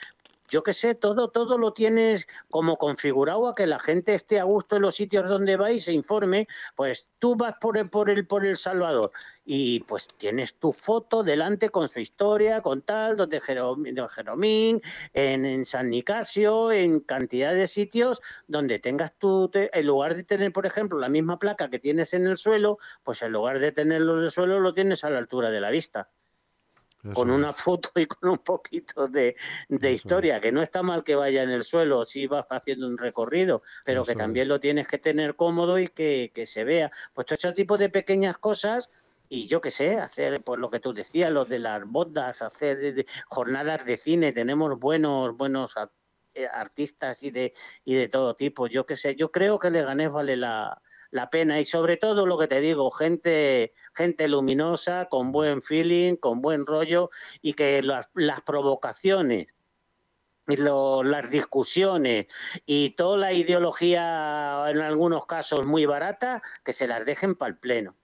yo 0.49 0.63
qué 0.63 0.73
sé, 0.73 0.95
todo, 0.95 1.29
todo 1.29 1.57
lo 1.57 1.73
tienes 1.73 2.27
como 2.49 2.77
configurado 2.77 3.47
a 3.47 3.55
que 3.55 3.67
la 3.67 3.79
gente 3.79 4.13
esté 4.13 4.39
a 4.39 4.43
gusto 4.43 4.75
en 4.75 4.83
los 4.83 4.95
sitios 4.95 5.27
donde 5.27 5.57
va 5.57 5.71
y 5.71 5.79
se 5.79 5.93
informe, 5.93 6.47
pues 6.75 7.11
tú 7.19 7.35
vas 7.35 7.55
por 7.59 7.77
el, 7.77 7.89
por 7.89 8.09
el, 8.09 8.25
por 8.25 8.45
el 8.45 8.57
Salvador 8.57 9.11
y 9.45 9.79
pues 9.81 10.07
tienes 10.17 10.55
tu 10.59 10.71
foto 10.71 11.23
delante 11.23 11.69
con 11.69 11.87
su 11.87 11.99
historia, 11.99 12.61
con 12.61 12.83
tal, 12.83 13.17
donde 13.17 13.41
Jeromín, 13.41 14.81
en, 15.13 15.65
San 15.65 15.89
Nicasio, 15.89 16.71
en 16.71 16.99
cantidad 16.99 17.53
de 17.53 17.65
sitios 17.67 18.21
donde 18.47 18.77
tengas 18.77 19.17
tu, 19.17 19.49
en 19.53 19.87
lugar 19.87 20.15
de 20.15 20.23
tener, 20.23 20.53
por 20.53 20.65
ejemplo, 20.65 20.99
la 20.99 21.09
misma 21.09 21.39
placa 21.39 21.69
que 21.69 21.79
tienes 21.79 22.13
en 22.13 22.27
el 22.27 22.37
suelo, 22.37 22.77
pues 23.03 23.21
en 23.23 23.31
lugar 23.31 23.59
de 23.59 23.71
tenerlo 23.71 24.19
en 24.19 24.25
el 24.25 24.31
suelo 24.31 24.59
lo 24.59 24.73
tienes 24.73 25.03
a 25.03 25.09
la 25.09 25.17
altura 25.17 25.49
de 25.49 25.61
la 25.61 25.71
vista 25.71 26.09
con 27.13 27.29
una 27.31 27.53
foto 27.53 27.91
y 27.95 28.05
con 28.05 28.29
un 28.29 28.37
poquito 28.39 29.07
de, 29.07 29.35
historia, 29.69 30.41
que 30.41 30.51
no 30.51 30.61
está 30.61 30.83
mal 30.83 31.03
que 31.03 31.15
vaya 31.15 31.43
en 31.43 31.49
el 31.49 31.63
suelo 31.63 32.05
si 32.05 32.27
vas 32.27 32.45
haciendo 32.49 32.87
un 32.87 32.97
recorrido, 32.97 33.61
pero 33.85 34.03
que 34.03 34.15
también 34.15 34.47
lo 34.47 34.59
tienes 34.59 34.87
que 34.87 34.97
tener 34.97 35.35
cómodo 35.35 35.79
y 35.79 35.87
que, 35.87 36.31
se 36.45 36.63
vea. 36.63 36.91
Pues 37.13 37.27
todo 37.27 37.35
ese 37.37 37.51
tipo 37.53 37.77
de 37.77 37.89
pequeñas 37.89 38.37
cosas 38.37 38.89
y 39.29 39.45
yo 39.45 39.61
qué 39.61 39.69
sé, 39.69 39.97
hacer 39.97 40.41
pues 40.43 40.59
lo 40.59 40.71
que 40.71 40.79
tú 40.79 40.93
decías, 40.93 41.29
los 41.29 41.47
de 41.47 41.59
las 41.59 41.85
bodas, 41.85 42.41
hacer 42.41 43.05
jornadas 43.27 43.85
de 43.85 43.95
cine, 43.95 44.31
tenemos 44.31 44.79
buenos, 44.79 45.37
buenos 45.37 45.75
eh, 46.33 46.47
artistas 46.51 47.21
y 47.21 47.29
de, 47.29 47.53
y 47.85 47.93
de 47.93 48.07
todo 48.07 48.35
tipo, 48.35 48.65
yo 48.65 48.87
qué 48.87 48.95
sé, 48.95 49.15
yo 49.15 49.31
creo 49.31 49.59
que 49.59 49.69
Leganés 49.69 50.11
vale 50.11 50.35
la, 50.35 50.81
la 51.11 51.29
pena 51.29 51.59
y 51.59 51.65
sobre 51.65 51.97
todo 51.97 52.25
lo 52.25 52.37
que 52.37 52.47
te 52.47 52.61
digo, 52.61 52.91
gente, 52.91 53.73
gente 53.93 54.27
luminosa, 54.27 55.05
con 55.05 55.31
buen 55.31 55.61
feeling, 55.61 56.15
con 56.15 56.41
buen 56.41 56.65
rollo 56.65 57.09
y 57.41 57.53
que 57.53 57.81
las, 57.81 58.07
provocaciones 58.45 59.47
y 60.47 60.57
las 60.57 61.29
discusiones 61.29 62.27
y 62.65 62.91
toda 62.91 63.17
la 63.17 63.33
ideología 63.33 64.65
en 64.67 64.79
algunos 64.79 65.25
casos 65.25 65.65
muy 65.65 65.85
barata, 65.85 66.41
que 66.63 66.73
se 66.73 66.87
las 66.87 67.05
dejen 67.05 67.35
para 67.35 67.49
el 67.49 67.57
pleno. 67.57 67.95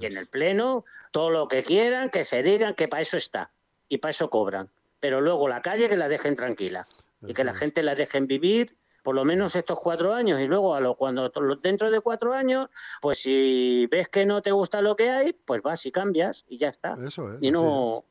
Y 0.00 0.06
en 0.06 0.16
el 0.16 0.26
pleno, 0.26 0.84
todo 1.12 1.30
lo 1.30 1.46
que 1.46 1.62
quieran, 1.62 2.10
que 2.10 2.24
se 2.24 2.42
digan 2.42 2.74
que 2.74 2.88
para 2.88 3.02
eso 3.02 3.16
está 3.16 3.52
y 3.88 3.98
para 3.98 4.10
eso 4.10 4.28
cobran. 4.28 4.70
pero 4.98 5.20
luego 5.20 5.48
la 5.48 5.62
calle 5.62 5.88
que 5.88 5.96
la 5.96 6.08
dejen 6.08 6.36
tranquila 6.36 6.86
y 7.26 7.34
que 7.34 7.44
la 7.44 7.52
es. 7.52 7.58
gente 7.58 7.82
la 7.82 7.94
dejen 7.94 8.26
vivir 8.26 8.76
por 9.02 9.14
lo 9.14 9.24
menos 9.24 9.56
estos 9.56 9.78
cuatro 9.80 10.14
años 10.14 10.40
y 10.40 10.46
luego 10.46 10.74
a 10.74 10.80
lo, 10.80 10.94
cuando 10.96 11.30
dentro 11.62 11.90
de 11.90 12.00
cuatro 12.00 12.32
años, 12.32 12.68
pues 13.00 13.18
si 13.18 13.86
ves 13.90 14.08
que 14.08 14.24
no 14.24 14.42
te 14.42 14.52
gusta 14.52 14.80
lo 14.80 14.96
que 14.96 15.10
hay, 15.10 15.32
pues 15.32 15.62
vas 15.62 15.84
y 15.86 15.92
cambias 15.92 16.44
y 16.48 16.58
ya 16.58 16.68
está. 16.68 16.96
Eso 17.04 17.32
es. 17.32 17.38
Y 17.42 17.50
no 17.50 18.04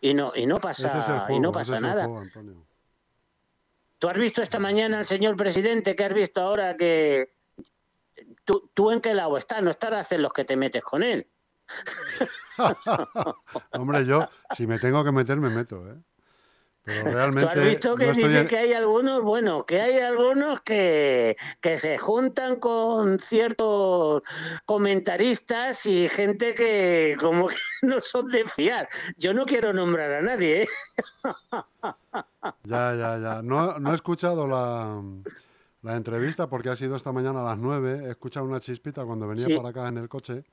y 0.00 0.14
no 0.14 0.32
y 0.34 0.46
no 0.46 0.56
es 0.56 0.60
pasa 0.60 1.20
juego, 1.20 1.36
y 1.36 1.40
no 1.40 1.52
pasa 1.52 1.80
nada. 1.80 2.06
juego. 2.06 2.66
¿Tú 3.98 4.08
has 4.08 4.18
visto 4.18 4.42
esta 4.42 4.58
mañana 4.58 4.98
al 4.98 5.04
señor 5.04 5.36
presidente 5.36 5.94
que 5.94 6.04
has 6.04 6.12
visto 6.12 6.40
ahora 6.40 6.76
que 6.76 7.36
tú, 8.44 8.68
tú 8.74 8.90
en 8.90 9.00
qué 9.00 9.14
lado 9.14 9.36
estás? 9.38 9.62
No 9.62 9.70
estarás 9.70 10.10
en 10.10 10.22
los 10.22 10.32
que 10.32 10.44
te 10.44 10.56
metes 10.56 10.82
con 10.82 11.04
él. 11.04 11.28
Hombre, 13.72 14.04
yo, 14.04 14.26
si 14.56 14.66
me 14.66 14.80
tengo 14.80 15.04
que 15.04 15.12
meter, 15.12 15.38
me 15.38 15.50
meto, 15.50 15.88
¿eh? 15.88 15.94
Pero 16.84 17.04
Tú 17.04 17.10
realmente. 17.10 17.48
has 17.50 17.64
visto 17.68 17.96
que 17.96 18.06
no 18.06 18.12
dice 18.12 18.46
que 18.48 18.56
hay 18.58 18.72
algunos, 18.72 19.22
bueno, 19.22 19.64
que 19.64 19.80
hay 19.80 19.98
algunos 20.00 20.60
que, 20.62 21.36
que 21.60 21.78
se 21.78 21.96
juntan 21.98 22.56
con 22.56 23.18
ciertos 23.20 24.22
comentaristas 24.66 25.86
y 25.86 26.08
gente 26.08 26.54
que 26.54 27.16
como 27.20 27.48
que 27.48 27.56
no 27.82 28.00
son 28.00 28.28
de 28.30 28.44
fiar. 28.44 28.88
Yo 29.16 29.32
no 29.32 29.46
quiero 29.46 29.72
nombrar 29.72 30.10
a 30.12 30.22
nadie, 30.22 30.62
¿eh? 30.62 30.68
Ya, 32.64 32.94
ya, 32.94 33.18
ya. 33.18 33.42
No, 33.42 33.78
no 33.78 33.92
he 33.92 33.94
escuchado 33.94 34.46
la, 34.46 35.02
la 35.82 35.96
entrevista 35.96 36.48
porque 36.48 36.70
ha 36.70 36.76
sido 36.76 36.96
esta 36.96 37.12
mañana 37.12 37.40
a 37.42 37.44
las 37.44 37.58
9. 37.58 38.06
He 38.06 38.10
escuchado 38.10 38.46
una 38.46 38.60
chispita 38.60 39.04
cuando 39.04 39.28
venía 39.28 39.46
Sí. 39.46 39.54
para 39.56 39.68
acá 39.70 39.88
en 39.88 39.98
el 39.98 40.08
coche. 40.08 40.44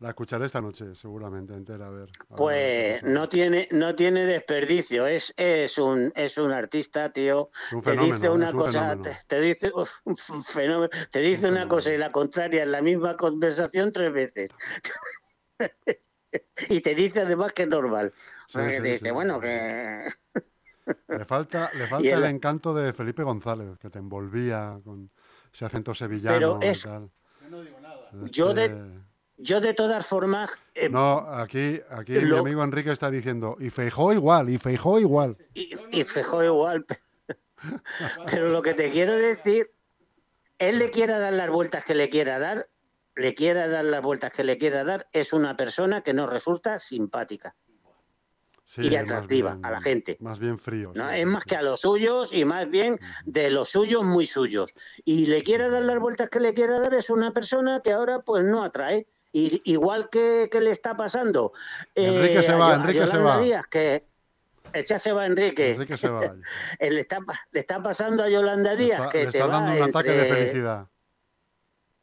La 0.00 0.10
escucharé 0.10 0.46
esta 0.46 0.60
noche, 0.60 0.94
seguramente, 0.94 1.54
entera. 1.54 1.88
A 1.88 1.90
ver. 1.90 2.08
a 2.30 2.36
Pues 2.36 3.02
no 3.02 3.28
tiene, 3.28 3.66
no 3.72 3.96
tiene 3.96 4.24
desperdicio, 4.26 5.08
es, 5.08 5.34
es 5.36 5.76
un 5.76 6.12
es 6.14 6.38
un 6.38 6.52
artista, 6.52 7.12
tío. 7.12 7.50
Un 7.72 7.80
Te 7.82 7.90
fenómeno, 7.90 8.14
dice 8.14 8.30
una 8.30 8.50
un 8.50 8.56
cosa, 8.56 8.96
te, 9.02 9.18
te 9.26 9.40
dice 9.40 9.72
uf, 9.74 9.90
un 10.04 10.12
f- 10.14 10.32
fenómeno, 10.44 10.88
te 11.10 11.18
dice 11.18 11.46
una 11.48 11.62
fenómeno. 11.62 11.68
cosa 11.68 11.92
y 11.94 11.98
la 11.98 12.12
contraria 12.12 12.62
en 12.62 12.70
la 12.70 12.80
misma 12.80 13.16
conversación 13.16 13.90
tres 13.92 14.12
veces. 14.12 14.50
y 16.68 16.80
te 16.80 16.94
dice 16.94 17.20
además 17.22 17.52
que 17.52 17.62
es 17.62 17.68
normal. 17.68 18.12
O 18.46 18.48
sea, 18.50 18.62
Sí, 18.64 18.68
que 18.70 18.76
sí, 18.76 18.82
te 18.82 18.88
dice, 18.92 19.04
sí. 19.06 19.10
bueno, 19.10 19.40
que 19.40 20.08
Le 21.08 21.24
falta, 21.24 21.70
le 21.74 21.86
falta 21.88 22.08
el- 22.08 22.22
el 22.22 22.30
encanto 22.30 22.72
de 22.72 22.92
Felipe 22.92 23.22
González, 23.24 23.76
que 23.78 23.90
te 23.90 23.98
envolvía 23.98 24.78
con 24.84 25.10
ese 25.52 25.64
acento 25.64 25.92
sevillano 25.94 26.36
Pero 26.38 26.58
es- 26.62 26.84
y 26.84 26.88
tal. 26.88 27.10
Yo 27.42 27.48
no 27.50 27.60
digo 27.62 27.80
nada. 27.80 28.10
Yo 28.30 28.54
de- 28.54 28.64
Este- 28.66 29.07
yo 29.38 29.60
de 29.60 29.72
todas 29.74 30.06
formas, 30.06 30.50
eh, 30.74 30.88
No, 30.88 31.18
aquí, 31.18 31.80
aquí 31.90 32.12
mi 32.12 32.36
amigo 32.36 32.62
Enrique 32.62 32.90
está 32.92 33.10
diciendo, 33.10 33.56
y 33.58 33.70
Feijó 33.70 34.12
igual, 34.12 34.50
y 34.50 34.58
Feijó 34.58 34.98
igual. 35.00 35.36
y, 35.54 35.74
y 35.92 36.04
Feijóo 36.04 36.44
igual, 36.44 36.84
pero 38.26 38.48
lo 38.48 38.62
que 38.62 38.74
te 38.74 38.90
quiero 38.90 39.16
decir, 39.16 39.70
él 40.58 40.78
le 40.78 40.90
quiera 40.90 41.18
dar 41.18 41.32
las 41.32 41.50
vueltas 41.50 41.84
que 41.84 41.94
le 41.94 42.08
quiera 42.08 42.38
dar, 42.38 42.68
le 43.16 43.34
quiera 43.34 43.68
dar 43.68 43.84
las 43.84 44.02
vueltas 44.02 44.30
que 44.32 44.44
le 44.44 44.58
quiera 44.58 44.84
dar, 44.84 45.08
es 45.12 45.32
una 45.32 45.56
persona 45.56 46.02
que 46.02 46.14
nos 46.14 46.30
resulta 46.30 46.78
simpática. 46.78 47.54
Sí, 48.64 48.82
Y 48.88 48.96
atractiva 48.96 49.54
bien- 49.54 49.64
a 49.64 49.70
la 49.70 49.80
gente. 49.80 50.18
Más 50.20 50.38
bien 50.38 50.58
frío. 50.58 50.92
¿no? 50.94 51.08
sí, 51.08 51.14
Es 51.14 51.20
sí, 51.20 51.24
más 51.24 51.44
que 51.44 51.56
a 51.56 51.62
los 51.62 51.80
suyos 51.80 52.34
y 52.34 52.44
más 52.44 52.68
bien 52.68 52.98
de 53.24 53.50
los 53.50 53.70
suyos 53.70 54.04
muy 54.04 54.26
suyos. 54.26 54.74
Y 55.06 55.24
le 55.24 55.42
quiera 55.42 55.70
dar 55.70 55.82
las 55.84 55.98
vueltas 55.98 56.28
que 56.28 56.38
le 56.38 56.52
quiera 56.52 56.78
dar, 56.78 56.92
es 56.92 57.08
una 57.08 57.32
persona 57.32 57.80
que 57.82 57.92
ahora 57.92 58.20
pues 58.20 58.44
no 58.44 58.62
atrae. 58.62 59.06
Y, 59.32 59.60
igual 59.70 60.08
que, 60.10 60.48
que 60.50 60.60
le 60.60 60.70
está 60.70 60.96
pasando. 60.96 61.52
Enrique 61.94 62.42
se 62.42 62.52
a 62.52 62.56
va, 62.56 62.72
a 62.72 62.74
Enrique 62.76 63.06
se 63.06 63.18
va. 63.18 63.40
Díaz, 63.40 63.66
que 63.66 64.06
eh, 64.72 64.84
ya 64.84 64.98
se 64.98 65.12
va 65.12 65.26
Enrique. 65.26 65.72
Enrique 65.72 65.96
se 65.98 66.08
va. 66.08 66.20
Eh, 66.78 66.90
le, 66.90 67.00
está, 67.00 67.18
le 67.52 67.60
está 67.60 67.82
pasando 67.82 68.22
a 68.22 68.28
Yolanda 68.28 68.74
Díaz 68.76 69.00
está, 69.00 69.10
que 69.10 69.24
le 69.24 69.30
te 69.30 69.38
está 69.38 69.46
va 69.46 69.60
dando 69.60 69.84
un 69.84 69.88
ataque 69.90 70.12
de 70.12 70.24
felicidad. 70.24 70.86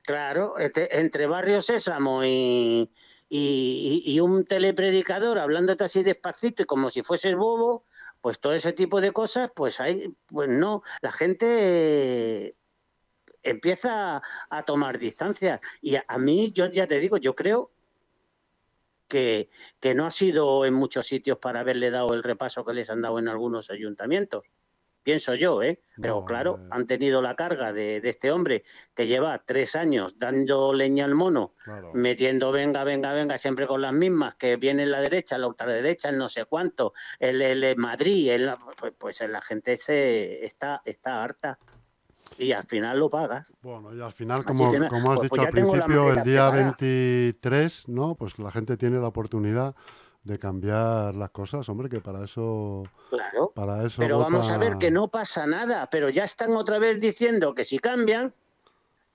Claro, 0.03 0.57
este- 0.59 0.99
entre 0.99 1.25
Barrio 1.25 1.61
Sésamo 1.61 2.23
y, 2.23 2.91
y, 3.27 4.19
un 4.19 4.45
telepredicador 4.45 5.39
hablándote 5.39 5.83
así 5.83 6.03
despacito 6.03 6.61
y 6.61 6.65
como 6.65 6.91
si 6.91 7.01
fueses 7.01 7.35
bobo, 7.35 7.85
pues 8.21 8.39
todo 8.39 8.53
ese 8.53 8.71
tipo 8.73 9.01
de 9.01 9.11
cosas, 9.11 9.49
pues 9.55 9.79
hay, 9.79 10.15
pues 10.27 10.49
no, 10.49 10.83
la 11.01 11.11
gente 11.11 11.45
eh, 11.49 12.55
empieza 13.45 14.21
a 14.49 14.63
tomar 14.63 14.97
distancia. 14.99 15.61
Y 15.81 15.95
a, 15.95 16.03
a 16.07 16.17
mí, 16.17 16.51
yo 16.51 16.65
ya 16.67 16.87
te 16.87 16.99
digo, 16.99 17.17
yo 17.17 17.35
creo 17.35 17.71
que, 19.07 19.49
que 19.79 19.93
no 19.95 20.05
ha 20.05 20.11
sido 20.11 20.65
en 20.65 20.73
muchos 20.73 21.05
sitios 21.05 21.37
para 21.37 21.59
haberle 21.61 21.91
dado 21.91 22.13
el 22.13 22.23
repaso 22.23 22.65
que 22.65 22.73
les 22.73 22.89
han 22.89 23.01
dado 23.01 23.19
en 23.19 23.27
algunos 23.27 23.69
ayuntamientos. 23.69 24.43
Pienso 25.03 25.35
yo, 25.35 25.61
¿eh? 25.61 25.79
Pero 26.01 26.21
No, 26.21 26.25
claro, 26.25 26.59
han 26.71 26.87
tenido 26.87 27.21
la 27.21 27.35
carga 27.35 27.71
de, 27.71 28.01
de 28.01 28.09
este 28.09 28.31
hombre 28.31 28.63
que 28.95 29.05
lleva 29.05 29.37
tres 29.45 29.75
años 29.75 30.17
dando 30.17 30.73
leña 30.73 31.05
al 31.05 31.13
mono, 31.13 31.53
Claro. 31.63 31.91
metiendo 31.93 32.51
venga, 32.51 32.83
venga, 32.83 33.13
venga, 33.13 33.37
siempre 33.37 33.67
con 33.67 33.83
las 33.83 33.93
mismas, 33.93 34.33
que 34.33 34.55
viene 34.57 34.87
la 34.87 35.01
derecha, 35.01 35.37
la 35.37 35.45
ultraderecha, 35.45 36.09
el 36.09 36.17
no 36.17 36.27
sé 36.27 36.45
cuánto, 36.45 36.93
el, 37.19 37.39
el- 37.43 37.63
el 37.63 37.77
Madrid, 37.77 38.31
el- 38.31 38.51
pues, 38.79 38.93
pues 38.97 39.21
la 39.29 39.41
gente 39.41 39.77
se 39.77 40.43
está, 40.43 40.81
está 40.85 41.23
harta 41.23 41.59
y 42.37 42.51
al 42.51 42.63
final 42.63 42.99
lo 42.99 43.09
pagas. 43.09 43.53
Bueno, 43.61 43.95
y 43.95 44.01
al 44.01 44.11
final, 44.11 44.43
como, 44.43 44.71
que 44.71 44.87
como 44.87 45.11
has 45.11 45.17
pues- 45.19 45.31
dicho 45.31 45.35
pues 45.35 45.41
al 45.47 45.51
principio, 45.51 46.09
el 46.09 46.15
día 46.23 46.49
preparada. 46.51 46.75
23, 46.79 47.87
¿no? 47.89 48.15
Pues 48.15 48.37
la 48.39 48.51
gente 48.51 48.77
tiene 48.77 48.99
la 48.99 49.07
oportunidad 49.07 49.75
de 50.23 50.39
cambiar 50.39 51.13
las 51.13 51.29
cosas, 51.29 51.69
hombre, 51.69 51.87
que 51.87 52.01
para 52.01 52.25
eso, 52.25 52.83
Claro. 53.09 53.51
para 53.53 53.85
eso 53.85 53.97
Pero 54.01 54.17
vamos 54.17 54.49
a 54.49 54.57
ver 54.57 54.77
que 54.79 54.89
no 54.89 55.07
pasa 55.07 55.45
nada, 55.45 55.87
pero 55.91 56.09
ya 56.09 56.23
están 56.23 56.51
otra 56.53 56.79
vez 56.79 56.99
diciendo 56.99 57.53
que 57.53 57.63
si 57.63 57.77
cambian, 57.77 58.33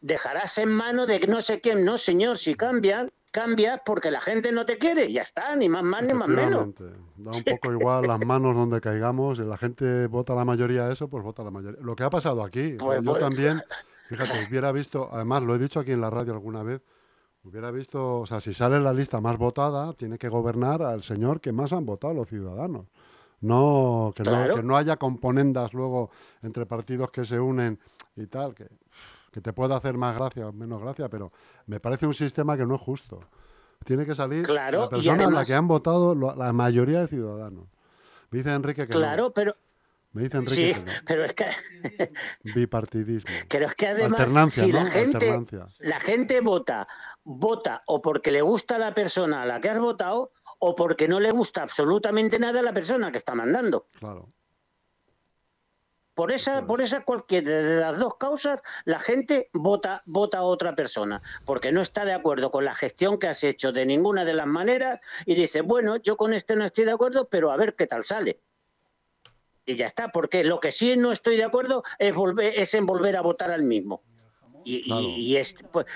dejarás 0.01 0.57
en 0.59 0.71
mano 0.71 1.07
de 1.07 1.19
no 1.27 1.41
sé 1.43 1.61
quién. 1.61 1.85
No, 1.85 1.99
señor, 1.99 2.37
si 2.37 2.55
cambian, 2.55 3.11
cambias 3.31 3.81
porque 3.85 4.11
la 4.11 4.21
gente 4.21 4.53
no 4.53 4.65
te 4.65 4.79
quiere. 4.79 5.13
Ya 5.13 5.23
está, 5.23 5.55
ni 5.57 5.69
más 5.69 5.83
más 5.83 6.03
ni 6.05 6.15
más 6.15 6.29
menos. 6.29 6.69
Da 7.17 7.31
un 7.31 7.45
poco 7.45 7.73
igual 7.73 8.07
las 8.07 8.25
manos 8.25 8.55
donde 8.55 8.81
caigamos. 8.81 9.39
y 9.39 9.43
La 9.43 9.57
gente 9.57 10.07
vota 10.07 10.35
la 10.35 10.45
mayoría 10.45 10.87
de 10.87 10.95
eso, 10.95 11.09
pues 11.09 11.23
vota 11.25 11.43
la 11.43 11.51
mayoría. 11.51 11.81
Lo 11.83 11.95
que 11.97 12.03
ha 12.05 12.11
pasado 12.11 12.43
aquí. 12.43 12.77
Pues, 12.79 13.03
yo 13.03 13.11
pues- 13.13 13.21
también, 13.21 13.63
fíjate, 14.09 14.47
hubiera 14.49 14.73
visto, 14.73 15.09
además 15.13 15.43
lo 15.43 15.55
he 15.55 15.59
dicho 15.59 15.81
aquí 15.81 15.93
en 15.93 16.01
la 16.01 16.11
radio 16.11 16.33
alguna 16.33 16.63
vez, 16.63 16.83
hubiera 17.45 17.71
visto, 17.71 18.19
o 18.21 18.27
sea, 18.27 18.41
si 18.41 18.53
sale 18.53 18.81
la 18.81 18.93
lista 18.93 19.21
más 19.21 19.39
votada, 19.39 19.93
tiene 19.95 20.19
que 20.19 20.29
gobernar 20.29 20.83
al 20.83 21.03
señor 21.03 21.41
que 21.41 21.53
más 21.53 21.73
han 21.73 21.87
votado 21.87 22.13
los 22.15 22.29
ciudadanos. 22.29 22.87
No 23.43 24.13
que, 24.15 24.23
Claro. 24.23 24.49
no, 24.49 24.55
que 24.57 24.63
no 24.63 24.77
haya 24.77 24.97
componendas 24.99 25.73
luego 25.73 26.11
entre 26.43 26.67
partidos 26.67 27.11
que 27.11 27.25
se 27.25 27.41
unen 27.41 27.79
y 28.17 28.27
tal, 28.27 28.55
que, 28.55 28.69
que 29.31 29.41
te 29.41 29.53
pueda 29.53 29.77
hacer 29.77 29.95
más 29.97 30.17
gracia 30.17 30.49
o 30.49 30.53
menos 30.53 30.81
gracia, 30.81 31.09
pero 31.09 31.33
me 31.67 31.81
parece 31.81 32.07
un 32.07 32.15
sistema 32.15 32.57
que 32.57 32.67
no 32.67 32.75
es 32.77 32.81
justo. 32.81 33.21
Tiene 33.85 34.05
que 34.05 34.15
salir 34.15 34.45
Claro, 34.47 34.83
la 34.83 34.89
persona 34.91 35.27
a 35.27 35.31
la 35.31 35.45
que 35.45 35.55
han 35.55 35.67
votado 35.69 36.15
la 36.15 36.53
mayoría 36.53 37.01
de 37.01 37.09
ciudadanos. 37.09 37.67
Me 38.31 38.39
dice 38.39 38.53
Enrique 38.53 38.83
que 38.83 38.89
Claro, 38.89 39.25
no. 39.25 39.31
pero 39.33 39.57
Me 40.13 40.23
dice 40.23 40.37
Enrique 40.37 40.75
sí, 40.75 40.81
que 40.81 40.81
no. 40.81 40.93
pero 41.07 41.25
es 41.25 41.33
que, 41.35 41.47
Bipartidismo. 42.55 43.31
pero 43.49 43.67
es 43.67 43.75
que 43.75 43.87
además, 43.87 44.21
Alternancia, 44.21 44.65
si 44.65 44.73
¿no? 44.73 44.79
la 44.81 44.87
gente, 44.91 45.17
Alternancia. 45.17 45.67
la 45.79 46.01
gente 46.01 46.41
vota, 46.41 46.87
vota 47.25 47.83
o 47.87 48.03
porque 48.03 48.31
le 48.31 48.43
gusta 48.43 48.79
la 48.79 48.93
persona 48.95 49.43
a 49.43 49.47
la 49.47 49.61
que 49.61 49.71
has 49.71 49.79
votado 49.79 50.33
o 50.59 50.75
porque 50.75 51.09
no 51.09 51.21
le 51.21 51.31
gusta 51.31 51.63
absolutamente 51.63 52.39
nada 52.39 52.61
a 52.61 52.63
la 52.63 52.73
persona 52.75 53.11
que 53.11 53.19
está 53.19 53.35
mandando. 53.35 53.87
Claro. 53.99 54.29
Por 56.21 56.33
esa, 56.33 56.67
por 56.67 56.83
esa 56.83 57.03
cualquiera 57.03 57.51
de 57.51 57.81
las 57.81 57.99
dos 57.99 58.17
causas, 58.19 58.61
la 58.85 58.99
gente 58.99 59.49
vota, 59.55 60.03
vota 60.05 60.37
a 60.37 60.43
otra 60.43 60.77
persona, 60.77 61.23
porque 61.47 61.73
no 61.73 61.81
está 61.81 62.05
de 62.05 62.13
acuerdo 62.13 62.51
con 62.51 62.67
la 62.67 62.75
gestión 62.75 63.19
que 63.19 63.27
has 63.27 63.43
hecho 63.43 63.73
de 63.73 63.87
ninguna 63.87 64.27
de 64.27 64.35
las 64.35 64.47
maneras 64.47 65.01
y 65.25 65.35
dice, 65.35 65.63
bueno, 65.63 65.97
yo 65.97 66.19
con 66.19 66.35
este 66.35 66.57
no 66.57 66.67
estoy 66.67 66.85
de 66.85 66.93
acuerdo, 66.93 67.31
pero 67.31 67.51
a 67.51 67.57
ver 67.57 67.75
qué 67.75 67.87
tal 67.87 68.05
sale. 68.05 68.39
Y 69.65 69.77
ya 69.77 69.87
está, 69.87 70.13
porque 70.13 70.45
lo 70.45 70.61
que 70.61 70.73
sí 70.73 70.95
no 70.99 71.11
estoy 71.11 71.39
de 71.39 71.45
acuerdo 71.45 71.85
es 71.99 72.15
volver, 72.15 72.53
es 72.55 72.75
en 72.75 72.85
volver 72.85 73.17
a 73.17 73.23
votar 73.23 73.51
al 73.51 73.63
mismo. 73.63 74.03
Y, 74.65 74.85
Claro. 74.85 75.71
pues, 75.73 75.87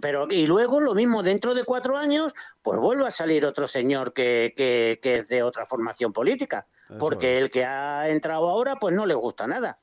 pero, 0.00 0.26
y 0.30 0.46
luego 0.46 0.80
lo 0.80 0.94
mismo, 0.94 1.22
dentro 1.22 1.54
de 1.54 1.64
cuatro 1.64 1.96
años, 1.96 2.32
pues 2.62 2.78
vuelve 2.78 3.06
a 3.06 3.10
salir 3.10 3.44
otro 3.44 3.66
señor 3.66 4.12
que, 4.12 4.52
que- 4.56 5.00
que 5.02 5.18
es 5.18 5.28
de 5.28 5.42
otra 5.42 5.66
formación 5.66 6.12
política. 6.12 6.66
Eso 6.88 6.98
Porque 6.98 7.36
es. 7.38 7.42
el 7.42 7.50
que 7.50 7.64
ha 7.64 8.08
entrado 8.08 8.48
ahora, 8.48 8.76
pues 8.76 8.94
no 8.94 9.06
le 9.06 9.14
gusta 9.14 9.46
nada. 9.46 9.78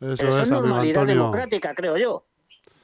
Eso, 0.00 0.14
Pero 0.16 0.28
eso 0.28 0.42
es, 0.44 0.50
normalidad 0.50 1.02
Antonio. 1.02 1.22
democrática, 1.22 1.74
creo 1.74 1.96
yo. 1.96 2.24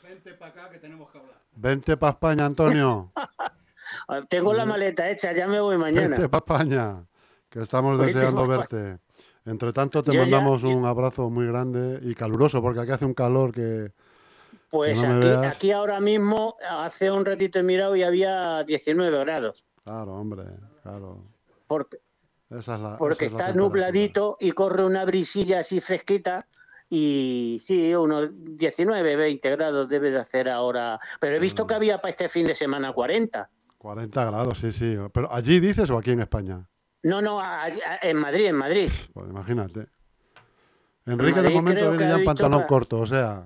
Vente 0.02 0.34
para 0.34 0.50
acá 0.50 0.70
que 0.70 0.78
tenemos 0.78 1.10
que 1.10 1.18
hablar. 1.18 1.34
Vente 1.54 1.96
para 1.96 2.10
España, 2.12 2.44
Antonio. 2.46 3.12
Tengo 4.28 4.52
la 4.52 4.66
maleta 4.66 5.08
hecha, 5.08 5.32
ya 5.32 5.46
me 5.46 5.60
voy 5.60 5.78
mañana. 5.78 6.08
Vente 6.16 6.28
para 6.28 6.38
España. 6.38 7.06
Que 7.48 7.60
estamos 7.60 7.96
Vente 7.98 8.14
deseando 8.14 8.46
verte. 8.46 8.98
Entre 9.46 9.72
tanto, 9.72 10.02
te 10.02 10.10
Yo 10.12 10.24
ya- 10.24 10.38
mandamos 10.38 10.62
yo- 10.62 10.70
un 10.70 10.84
abrazo 10.86 11.30
muy 11.30 11.46
grande 11.46 12.00
y 12.02 12.14
caluroso, 12.14 12.60
porque 12.60 12.80
aquí 12.80 12.90
hace 12.90 13.04
un 13.04 13.14
calor 13.14 13.52
que. 13.52 13.92
Pues 14.74 15.00
no 15.04 15.18
aquí, 15.18 15.46
aquí 15.46 15.70
ahora 15.70 16.00
mismo, 16.00 16.56
hace 16.68 17.08
un 17.10 17.24
ratito 17.24 17.60
he 17.60 17.62
mirado 17.62 17.94
y 17.94 18.02
había 18.02 18.64
19 18.64 19.18
grados. 19.20 19.64
Claro, 19.84 20.14
hombre, 20.14 20.42
claro. 20.82 21.22
Porque, 21.68 21.98
Esa 22.50 22.74
es 22.74 22.80
la, 22.80 22.96
porque 22.96 23.26
esa 23.26 23.34
es 23.36 23.40
la 23.40 23.46
está 23.48 23.56
nubladito 23.58 24.36
y 24.40 24.50
corre 24.50 24.84
una 24.84 25.04
brisilla 25.04 25.60
así 25.60 25.80
fresquita 25.80 26.48
y 26.90 27.56
sí, 27.60 27.94
unos 27.94 28.30
19, 28.32 29.14
20 29.16 29.50
grados 29.50 29.88
debe 29.88 30.10
de 30.10 30.18
hacer 30.18 30.48
ahora. 30.48 30.98
Pero 31.20 31.36
he 31.36 31.38
visto 31.38 31.64
Mm. 31.64 31.66
que 31.68 31.74
había 31.74 31.98
para 31.98 32.10
este 32.10 32.28
fin 32.28 32.46
de 32.46 32.54
semana 32.56 32.92
40. 32.92 33.48
40 33.78 34.24
grados, 34.24 34.58
sí, 34.58 34.72
sí. 34.72 34.96
Pero 35.12 35.32
allí 35.32 35.60
dices 35.60 35.88
o 35.90 35.98
aquí 35.98 36.10
en 36.10 36.20
España. 36.20 36.66
No, 37.04 37.20
no, 37.22 37.38
a- 37.38 37.64
a- 37.66 37.70
en 38.02 38.16
Madrid, 38.16 38.46
en 38.46 38.56
Madrid. 38.56 38.90
Pues 39.12 39.28
imagínate. 39.30 39.86
Enrique 41.06 41.36
de 41.36 41.42
Madrid 41.42 41.54
momento 41.54 41.78
creo 41.80 41.90
viene 41.92 42.08
ya 42.12 42.18
en 42.18 42.24
pantalón 42.24 42.62
corto, 42.66 42.98
o 43.00 43.06
sea, 43.06 43.44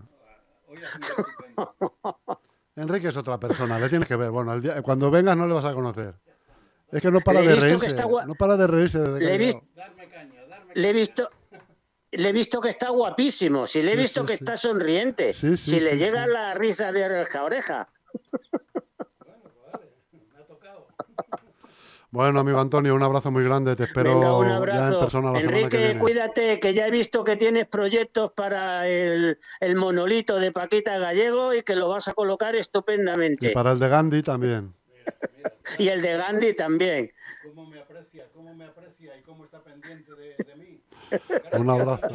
Hoy. 0.68 0.78
Enrique 2.76 3.08
es 3.08 3.16
otra 3.16 3.38
persona, 3.38 3.78
le 3.78 3.88
tienes 3.88 4.06
que 4.06 4.14
ver. 4.16 4.30
Bueno, 4.30 4.52
el 4.54 4.62
día- 4.62 4.80
cuando 4.82 5.10
vengas 5.10 5.36
no 5.36 5.46
le 5.48 5.54
vas 5.54 5.64
a 5.64 5.74
conocer. 5.74 6.14
Es 6.92 7.02
que 7.02 7.10
no 7.10 7.20
para 7.20 7.40
de 7.42 7.56
reírse. 7.56 7.86
está 7.86 8.06
No 8.06 8.34
para 8.34 8.56
de 8.56 8.66
reírse 8.66 8.98
desde 9.00 9.18
que 9.18 9.24
Le 9.26 9.34
he 9.34 9.38
visto-. 9.38 9.62
Darme 9.74 10.08
caña, 10.08 10.46
darme 10.46 10.74
Le 10.74 10.80
he 10.88 10.92
caña. 10.92 11.00
visto, 11.00 11.30
le 12.12 12.28
he 12.28 12.32
visto 12.32 12.60
que 12.60 12.68
está 12.70 12.90
guapísimo. 12.90 13.66
Si 13.66 13.82
le 13.82 13.92
he 13.92 13.94
Sí, 13.96 14.00
visto 14.02 14.20
sí, 14.20 14.26
que 14.26 14.32
sí. 14.34 14.38
está 14.44 14.56
sonriente. 14.56 15.32
Sí, 15.32 15.56
sí, 15.56 15.70
si 15.72 15.80
le 15.80 15.92
sí, 15.92 15.96
llega 15.98 16.24
sí. 16.24 16.30
la 16.30 16.54
risa 16.54 16.92
de 16.92 17.04
oreja 17.04 17.40
a 17.40 17.44
oreja. 17.44 17.88
Me 20.12 20.38
ha 20.40 20.46
tocado. 20.46 20.86
Bueno, 22.10 22.40
amigo 22.40 22.58
Antonio, 22.58 22.94
un 22.94 23.02
abrazo 23.02 23.30
muy 23.30 23.44
grande. 23.44 23.76
Te 23.76 23.84
espero 23.84 24.14
Venga, 24.14 24.36
un 24.38 24.44
ya 24.46 24.50
en 24.52 24.56
abrazo. 24.56 25.00
persona 25.00 25.30
la 25.32 25.40
semana 25.40 25.56
que 25.68 25.76
Enrique, 25.76 25.84
viene. 25.84 26.00
cuídate, 26.00 26.60
que 26.60 26.72
ya 26.72 26.86
he 26.86 26.90
visto 26.90 27.22
que 27.22 27.36
tienes 27.36 27.66
proyectos 27.66 28.32
para 28.32 28.88
el, 28.88 29.38
el 29.60 29.76
monolito 29.76 30.36
de 30.40 30.50
Paquita 30.50 30.98
Gallego 30.98 31.52
y 31.52 31.62
que 31.62 31.76
lo 31.76 31.88
vas 31.88 32.08
a 32.08 32.14
colocar 32.14 32.54
Y 32.54 32.58
estupendamente. 32.58 33.50
para 33.50 33.72
el 33.72 33.78
de 33.78 33.88
Gandhi 33.88 34.22
también. 34.22 34.74
Y 35.78 35.88
el 35.88 36.00
de 36.00 36.16
Gandhi 36.16 36.54
también. 36.54 37.12
Cómo 37.46 37.66
me 37.68 37.78
aprecia, 37.80 38.26
cómo 38.32 38.54
me 38.54 38.64
aprecia 38.64 39.16
y 39.18 39.22
cómo 39.22 39.44
está 39.44 39.62
pendiente 39.62 40.14
de, 40.14 40.34
de 40.44 40.56
mí. 40.56 40.80
Un 41.58 41.68
abrazo. 41.70 42.08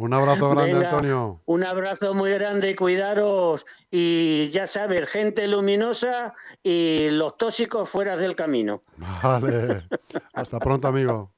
Un 0.00 0.14
abrazo 0.14 0.48
grande, 0.48 0.72
Venga, 0.72 0.88
Antonio. 0.88 1.42
Un 1.44 1.62
abrazo 1.62 2.14
muy 2.14 2.30
grande 2.30 2.74
cuidaros. 2.74 3.66
Y 3.90 4.48
ya 4.48 4.66
sabes, 4.66 5.06
gente 5.10 5.46
luminosa 5.46 6.32
y 6.62 7.10
los 7.10 7.36
tóxicos 7.36 7.90
fuera 7.90 8.16
del 8.16 8.34
camino. 8.34 8.82
Vale. 8.96 9.86
Hasta 10.32 10.58
pronto, 10.58 10.88
amigo. 10.88 11.34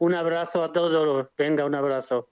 Un 0.00 0.16
abrazo 0.16 0.64
a 0.64 0.72
todos. 0.72 1.28
Venga, 1.38 1.66
un 1.66 1.76
abrazo. 1.76 2.30